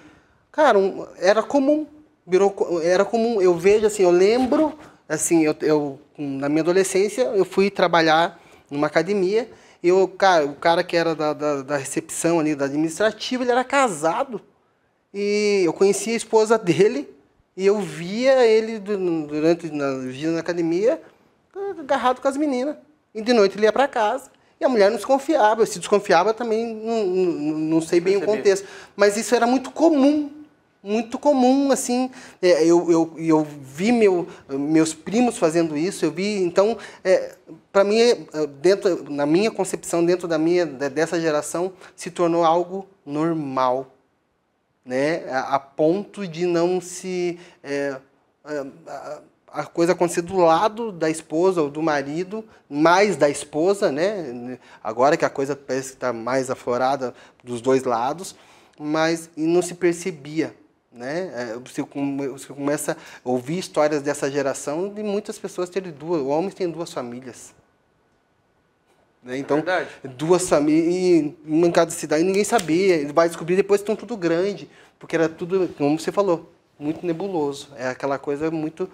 [0.53, 1.87] Cara, um- era comum.
[2.27, 3.41] Virou, era comum.
[3.43, 4.79] Eu vejo, assim, eu lembro,
[5.15, 8.41] assim, eu, eu na minha adolescência, eu fui trabalhar
[8.71, 9.51] numa academia.
[9.83, 13.51] E eu, cara, o cara que era da, da, da recepção ali, da administrativa, ele
[13.51, 14.41] era casado.
[15.13, 17.09] E eu conhecia a esposa dele
[17.57, 21.01] e eu via ele du- durante na vida na academia
[21.79, 22.77] agarrado com as meninas.
[23.15, 24.31] E de noite ele ia para casa.
[24.61, 25.65] E a mulher não desconfiava.
[25.67, 28.37] Se desconfiava também, não, não, não sei bem o Percebi.
[28.39, 28.69] contexto.
[28.95, 30.31] Mas isso era muito comum.
[30.83, 32.11] Muito comum, assim.
[32.41, 36.43] É, eu, eu, eu vi meu, meus primos fazendo isso, eu vi.
[36.43, 36.79] Então,
[37.71, 38.17] para mim, é,
[38.61, 43.93] dentro, na minha concepção, dentro da minha, de- dessa geração, se tornou algo normal
[44.85, 47.97] né, a, a ponto de não se é,
[48.45, 49.21] a, a-
[49.53, 54.57] a coisa acontecer do lado da esposa ou do marido, mais da esposa, né?
[54.83, 57.13] Agora que a coisa parece que está mais aflorada
[57.43, 58.37] dos dois lados,
[58.79, 60.55] mas não se percebia,
[60.93, 61.53] né?
[61.55, 66.23] É, Você, come- você começa a ouvir histórias dessa geração de muitas pessoas terem duas,
[66.23, 67.55] homens têm duas famílias.
[69.23, 69.37] Né?
[69.39, 69.89] Então, verdade.
[70.17, 73.13] duas famílias uma em cada cidade, ninguém sabia.
[73.13, 74.69] Vai descobrir depois que estão tudo grande,
[74.99, 77.69] porque era tudo, como você falou, muito nebuloso.
[77.77, 78.89] É aquela coisa muito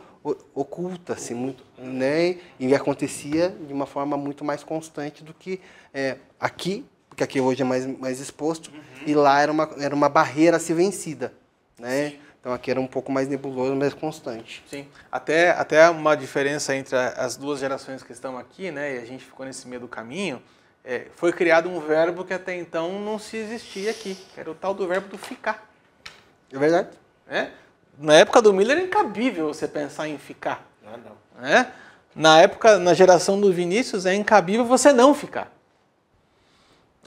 [0.54, 2.38] oculta, assim, muito, né?
[2.58, 5.60] E acontecia de uma forma muito mais constante do que
[5.94, 8.72] é, aqui, porque aqui hoje é mais, mais exposto,
[9.06, 11.32] e lá era uma, era uma barreira a ser vencida,
[11.78, 12.14] né?
[12.40, 14.62] Então aqui era um pouco mais nebuloso, mais constante.
[14.70, 14.86] Sim.
[15.10, 18.94] Até, até uma diferença entre as duas gerações que estão aqui, né?
[18.94, 20.40] E a gente ficou nesse meio do caminho.
[20.86, 24.54] é, foi criado um verbo que até então não se existia aqui, que era o
[24.54, 25.68] tal do verbo do ficar.
[26.52, 26.90] É verdade?
[27.26, 27.50] Né?
[27.98, 30.64] Na época do Miller era incabível você pensar em ficar.
[30.86, 31.42] Ah, não.
[31.42, 31.72] né?
[32.14, 35.52] Na época, na geração do Vinícius, é incabível você não ficar.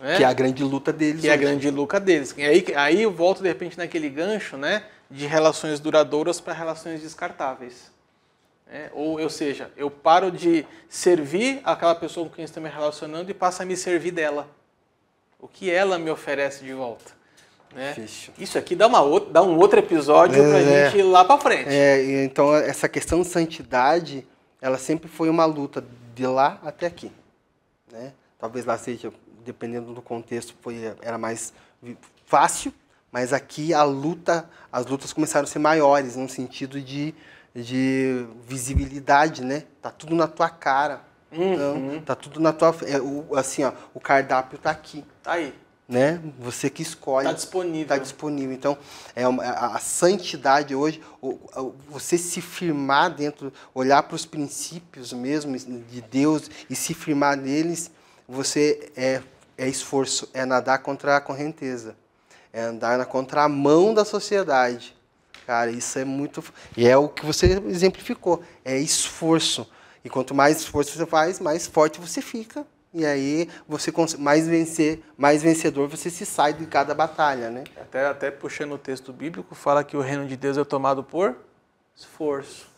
[0.01, 0.17] Né?
[0.17, 1.21] Que é a grande luta deles.
[1.21, 1.43] que é a hoje.
[1.43, 2.33] grande luca deles.
[2.37, 7.01] E aí, aí eu volto de repente naquele gancho, né, de relações duradouras para relações
[7.01, 7.91] descartáveis.
[8.71, 8.89] né?
[8.93, 13.33] Ou, ou seja, eu paro de servir aquela pessoa com quem estou me relacionando e
[13.33, 14.47] passo a me servir dela.
[15.39, 17.17] O que ela me oferece de volta.
[17.73, 17.95] Né?
[18.37, 20.89] Isso aqui dá, uma outra, dá um outro episódio para É.
[20.89, 21.69] gente ir lá para frente.
[21.69, 24.27] É, então essa questão de santidade,
[24.61, 25.83] ela sempre foi uma luta
[26.15, 27.11] de lá até aqui,
[27.91, 28.11] né?
[28.39, 29.13] Talvez lá seja,
[29.53, 31.51] dependendo do contexto, foi era mais
[32.27, 32.71] fácil,
[33.11, 37.15] mas aqui a luta, as lutas começaram a ser maiores no sentido de,
[37.55, 39.63] de visibilidade, né?
[39.81, 41.01] Tá tudo na tua cara.
[41.31, 45.53] Então, tá tudo na tua, é, o, assim, ó, o cardápio tá aqui, Tá aí.
[45.87, 46.19] né?
[46.39, 47.27] Você que escolhe.
[47.27, 47.81] Tá disponível.
[47.81, 48.53] Está disponível.
[48.55, 48.77] Então,
[49.15, 54.25] é uma- a, a santidade hoje, o- o- você se firmar dentro, olhar para os
[54.25, 57.91] princípios mesmo de Deus e se firmar neles,
[58.27, 59.21] você é,
[59.59, 61.95] é esforço, é nadar contra a correnteza,
[62.53, 64.95] é andar na contramão da sociedade.
[65.45, 66.43] Cara, isso é muito.
[66.77, 69.69] E é o que você exemplificou, é esforço.
[70.03, 72.65] E quanto mais esforço você faz, mais forte você fica.
[72.93, 77.65] E aí você mais vencer, mais vencedor você se sai de cada batalha, né?
[77.75, 81.35] Até, até puxando o texto bíblico, fala que o reino de Deus é tomado por
[81.95, 82.68] esforço.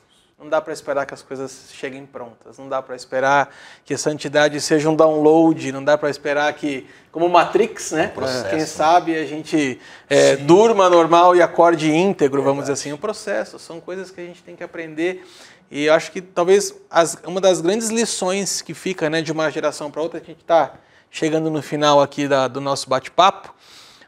[0.41, 2.57] Não dá para esperar que as coisas cheguem prontas.
[2.57, 3.53] Não dá para esperar
[3.85, 5.71] que a santidade seja um download.
[5.71, 8.07] Não dá para esperar que, como Matrix, né?
[8.07, 8.49] processo.
[8.49, 9.79] Quem sabe a gente
[10.09, 12.91] é, durma normal e acorde íntegro, vamos dizer assim.
[12.91, 13.59] O processo.
[13.59, 15.23] São coisas que a gente tem que aprender.
[15.69, 19.47] E eu acho que talvez as- uma das grandes lições que fica né, de uma
[19.51, 20.73] geração para outra, a gente está
[21.11, 23.53] chegando no final aqui da- do nosso bate-papo,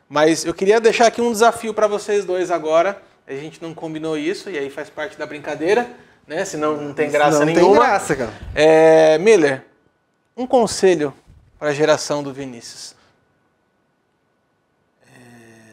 [0.10, 3.00] mas eu queria deixar aqui um desafio para vocês dois agora.
[3.28, 5.90] A gente não combinou isso e aí faz parte da brincadeira,
[6.28, 6.46] né?
[6.46, 7.66] Senão não tem graça não nenhuma.
[7.66, 8.34] tem graça, cara.
[8.56, 9.66] É, Miller,
[10.36, 11.14] um conselho
[11.60, 12.96] para a geração do Vinícius.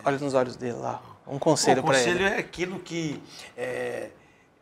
[0.05, 1.03] Olha nos olhos dele lá.
[1.27, 2.35] Um conselho o para conselho ele.
[2.35, 3.23] é aquilo que
[3.57, 4.11] é,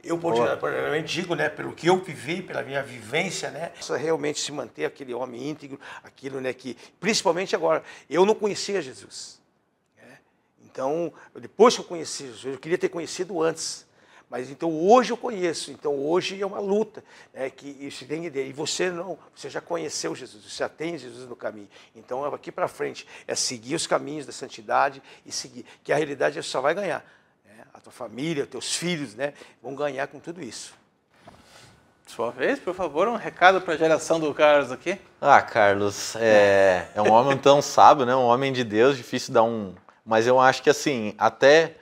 [0.03, 4.53] eu particularmente digo, né, pelo que eu vivi, pela minha vivência, né, precisa realmente se
[4.53, 9.41] manter aquele homem íntegro, aquilo, né, que principalmente agora eu não conhecia Jesus.
[9.97, 10.19] né?
[10.65, 13.87] Então, depois que eu conheci Jesus, eu queria ter conhecido antes.
[14.31, 17.03] Mas então hoje eu conheço, então hoje é uma luta,
[17.33, 18.47] né, que isso tem que entender.
[18.47, 21.69] E você não, você já conheceu Jesus, você já tem Jesus no caminho.
[21.97, 26.35] Então aqui para frente é seguir os caminhos da santidade e seguir, que a realidade
[26.35, 27.03] você só vai ganhar.
[27.47, 27.65] né?
[27.73, 30.75] A tua família, os teus filhos, né, vão ganhar com tudo isso.
[32.07, 34.99] Sua vez, por favor, um recado para a geração do Carlos aqui.
[35.21, 38.17] Ah, Carlos, é, é um homem tão sábio, né?
[38.17, 39.75] Um homem de Deus, difícil dar um
[40.07, 41.77] Mas eu acho que assim, até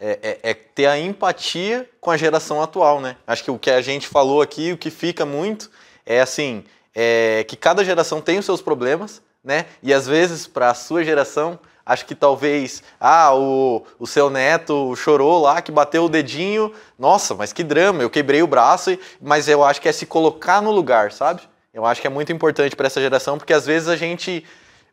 [0.00, 3.16] é, é, é, ter a empatia com a geração atual, né?
[3.26, 5.70] Acho que o que a gente falou aqui, o que fica muito
[6.06, 9.66] é assim, é que cada geração tem os seus problemas, né?
[9.82, 14.94] E às vezes para a sua geração, acho que talvez, ah, o, o seu neto
[14.94, 19.48] chorou lá, que bateu o dedinho, nossa, mas que drama, eu quebrei o braço, mas
[19.48, 21.42] eu acho que é se colocar no lugar, sabe?
[21.74, 24.44] Eu acho que é muito importante para essa geração, porque às vezes a gente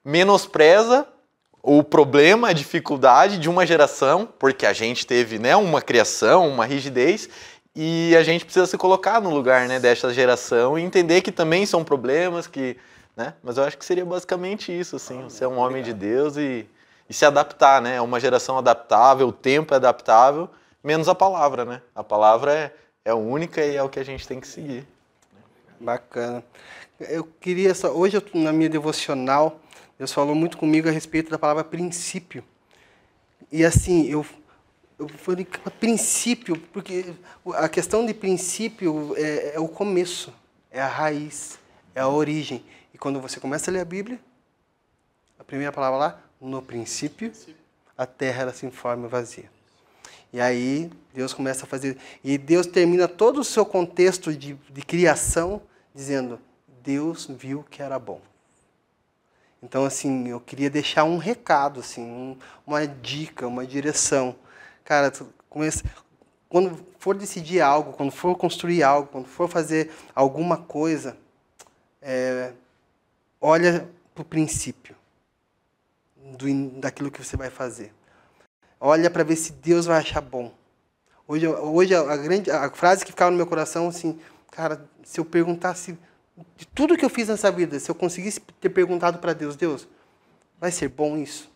[0.04, 1.08] menospreza
[1.68, 6.64] o problema, a dificuldade de uma geração, porque a gente teve né, uma criação, uma
[6.64, 7.28] rigidez,
[7.76, 11.66] e a gente precisa se colocar no lugar né, dessa geração e entender que também
[11.66, 12.78] são problemas, que,
[13.18, 13.34] né?
[13.44, 16.68] Mas eu acho que seria basicamente isso, assim, ah, ser um homem de Deus e,
[17.10, 17.96] e se adaptar, né?
[17.96, 20.48] É uma geração adaptável, o tempo é adaptável,
[20.84, 21.82] menos a palavra, né?
[21.96, 22.72] A palavra é,
[23.04, 24.88] é única e é o que a gente tem que seguir.
[25.80, 26.44] Bacana.
[27.00, 29.60] Eu queria só, hoje eu, na minha devocional,
[29.98, 32.44] Deus falou muito comigo a respeito da palavra princípio.
[33.52, 34.26] E assim, eu,
[35.00, 35.48] eu falei,
[35.80, 37.14] princípio, porque
[37.54, 40.34] a questão de princípio é, é o começo,
[40.70, 41.58] é a raiz,
[41.94, 42.66] é a origem.
[42.94, 44.20] E quando você começa a ler a Bíblia,
[45.40, 47.32] a primeira palavra lá, no princípio,
[47.98, 49.50] a terra era sem forma vazia.
[50.34, 51.98] E aí Deus começa a fazer.
[52.22, 55.62] E Deus termina todo o seu contexto de, de criação
[55.94, 56.38] dizendo:
[56.84, 58.20] Deus viu que era bom.
[59.66, 62.38] Então, assim, eu queria deixar um recado, assim, um,
[62.68, 64.36] uma dica, uma direção.
[64.84, 65.12] Cara,
[65.50, 65.84] comece,
[66.48, 71.18] quando for decidir algo, quando for construir algo, quando for fazer alguma coisa,
[72.00, 72.54] é,
[73.42, 74.96] olha para o princípio
[76.16, 77.92] do, daquilo que você vai fazer.
[78.80, 80.54] Olha para ver se Deus vai achar bom.
[81.28, 84.20] Hoje, hoje a, grande, a frase que ficava no meu coração, assim,
[84.52, 85.98] cara, se eu perguntasse
[86.58, 89.88] de tudo que eu fiz nessa vida, se eu conseguisse ter perguntado para Deus, Deus,
[90.60, 91.50] vai ser bom isso?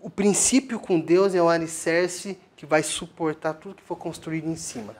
[0.00, 4.56] O princípio com Deus é o alicerce que vai suportar tudo que for construído em
[4.56, 4.96] cima.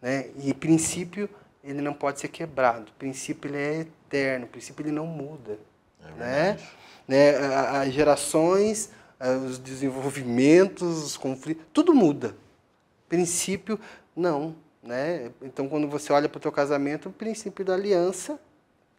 [0.00, 0.30] Né?
[0.38, 1.28] E princípio,
[1.62, 2.90] ele não pode ser quebrado.
[2.90, 4.46] O princípio, ele é eterno.
[4.46, 5.58] O princípio, ele não muda.
[6.00, 6.58] É né?
[7.06, 7.36] né?
[7.80, 8.90] As gerações,
[9.48, 12.36] os desenvolvimentos, os conflitos, tudo muda.
[13.08, 13.78] Princípio,
[14.14, 14.54] não.
[14.82, 15.30] Né?
[15.42, 18.38] Então, quando você olha para o teu casamento, o princípio da aliança,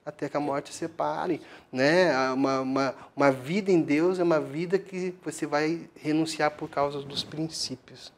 [0.06, 1.42] até que a morte separe.
[1.72, 2.12] Né?
[2.32, 7.02] Uma, uma, uma vida em Deus é uma vida que você vai renunciar por causa
[7.02, 8.12] dos princípios.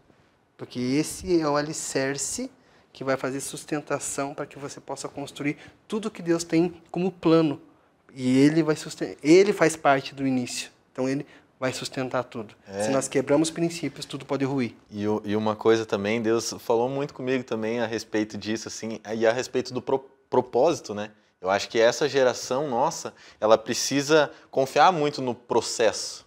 [0.57, 2.49] Porque esse é o alicerce
[2.91, 5.57] que vai fazer sustentação para que você possa construir
[5.87, 7.59] tudo que Deus tem como plano.
[8.13, 10.69] E ele vai sustentar, ele faz parte do início.
[10.91, 11.25] Então ele
[11.63, 12.53] vai sustentar tudo.
[12.67, 12.83] É.
[12.83, 14.75] Se nós quebramos princípios, tudo pode ruir.
[14.91, 19.25] E, e, uma coisa também, Deus falou muito comigo também a respeito disso, assim, e
[19.25, 19.99] a respeito do pro,
[20.29, 21.11] propósito, né?
[21.39, 26.25] Eu acho que essa geração nossa, ela precisa confiar muito no processo,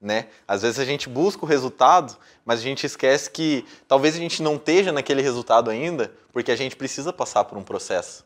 [0.00, 0.28] né?
[0.46, 4.42] Às vezes a gente busca o resultado, mas a gente esquece que talvez a gente
[4.42, 8.24] não esteja naquele resultado ainda, porque a gente precisa passar por um processo.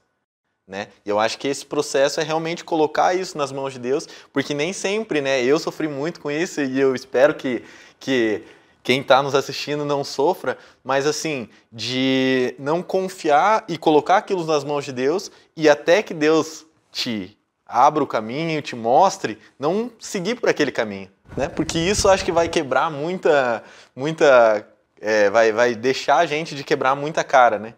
[0.67, 0.89] Né?
[1.05, 4.55] E eu acho que esse processo é realmente colocar isso nas mãos de Deus, porque
[4.55, 5.43] nem sempre, né?
[5.43, 7.65] Eu sofri muito com isso e eu espero que,
[7.99, 8.45] que
[8.83, 14.65] quem está nos assistindo não sofra, mas assim, de não confiar e colocar aquilo nas
[14.65, 17.37] mãos de Deus e até que Deus te
[17.67, 21.49] abra o caminho, te mostre, não seguir por aquele caminho, né?
[21.49, 23.63] Porque isso acho que vai quebrar muita,
[23.97, 24.67] muita,
[25.01, 27.75] é, vai, vai deixar a gente de quebrar muita cara, né?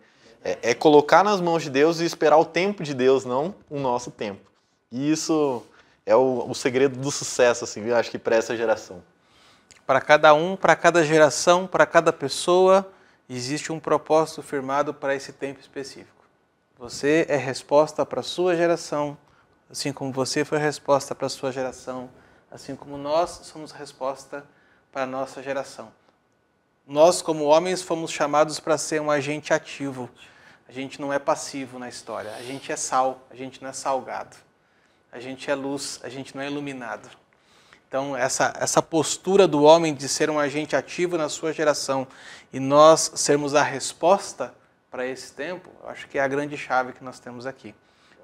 [0.47, 3.81] É, é, colocar nas mãos de Deus e esperar o tempo de Deus, não o
[3.81, 4.51] nosso tempo.
[4.93, 5.65] E isso
[6.05, 9.03] é o, o segredo do sucesso, assim, eu acho que para essa geração.
[9.87, 12.87] Para cada um, para cada geração, para cada pessoa,
[13.27, 16.25] existe um propósito firmado para esse tempo específico.
[16.79, 19.17] Você é resposta para a sua geração,
[19.71, 22.11] assim como você foi resposta para a sua geração,
[22.51, 24.45] assim como nós somos resposta
[24.93, 25.91] para a nossa geração.
[26.87, 30.11] Nós, como homens, fomos chamados para ser um agente ativo
[30.69, 32.33] a gente não é passivo na história.
[32.35, 34.37] A gente é sal, a gente não é salgado.
[35.13, 37.09] A gente é luz, a gente não é iluminado.
[37.87, 42.09] Então, essa, essa postura do homem de ser um agente ativo na sua geração
[42.53, 44.53] e nós sermos a resposta
[44.91, 47.75] para esse tempo, acho que é a grande chave que nós temos aqui.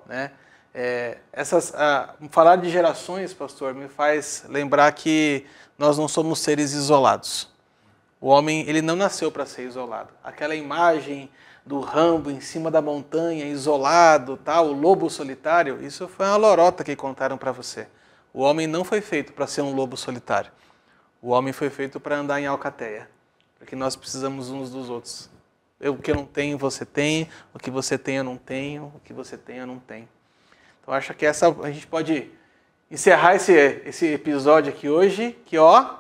[0.07, 0.33] Né?
[0.75, 5.47] É, essas, ah, falar de gerações, pastor, me faz lembrar que
[5.79, 7.49] nós não somos seres isolados.
[8.21, 10.11] O homem ele não nasceu para ser isolado.
[10.23, 11.31] Aquela imagem
[11.65, 16.83] do Rambo em cima da montanha, isolado, tal, o lobo solitário, isso foi uma lorota
[16.83, 17.87] que contaram para você.
[18.33, 20.51] O homem não foi feito para ser um lobo solitário.
[21.21, 23.09] O homem foi feito para andar em alcateia,
[23.59, 25.29] porque nós precisamos uns dos outros.
[25.81, 28.93] Eu, o que eu não tenho, você tem, o que você tem, eu não tenho,
[28.95, 30.09] o que você tem, eu não tenho.
[30.81, 32.31] Então, acho que essa a gente pode
[32.91, 33.53] encerrar esse,
[33.85, 35.95] esse episódio aqui hoje, que ó,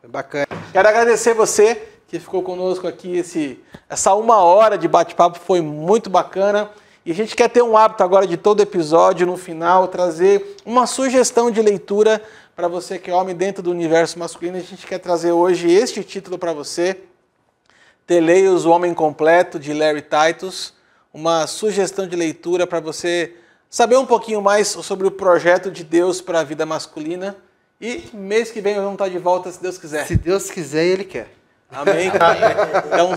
[0.00, 0.46] Foi bacana.
[0.72, 3.62] Quero agradecer você que ficou conosco aqui esse,
[3.94, 6.68] essa uma hora de bate-papo foi muito bacana.
[7.06, 10.84] E a gente quer ter um hábito agora de todo episódio, no final, trazer uma
[10.84, 12.20] sugestão de leitura
[12.56, 14.56] para você que é homem dentro do universo masculino.
[14.56, 17.02] A gente quer trazer hoje este título para você:
[18.04, 20.74] Teleios, o Homem Completo, de Larry Titus.
[21.12, 23.36] Uma sugestão de leitura para você
[23.70, 27.36] saber um pouquinho mais sobre o projeto de Deus para a vida masculina.
[27.80, 30.04] E mês que vem vamos estar de volta, se Deus quiser.
[30.04, 31.28] Se Deus quiser, Ele quer.
[31.70, 32.10] Amém?
[32.86, 33.14] Então,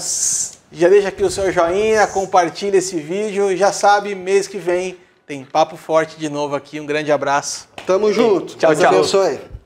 [0.72, 3.52] já deixa aqui o seu joinha, compartilha esse vídeo.
[3.52, 6.80] e Já sabe, mês que vem tem Papo Forte de novo aqui.
[6.80, 7.68] Um grande abraço.
[7.86, 8.56] Tamo junto.
[8.56, 8.94] Tchau, Deus tchau.
[8.94, 9.57] abençoe.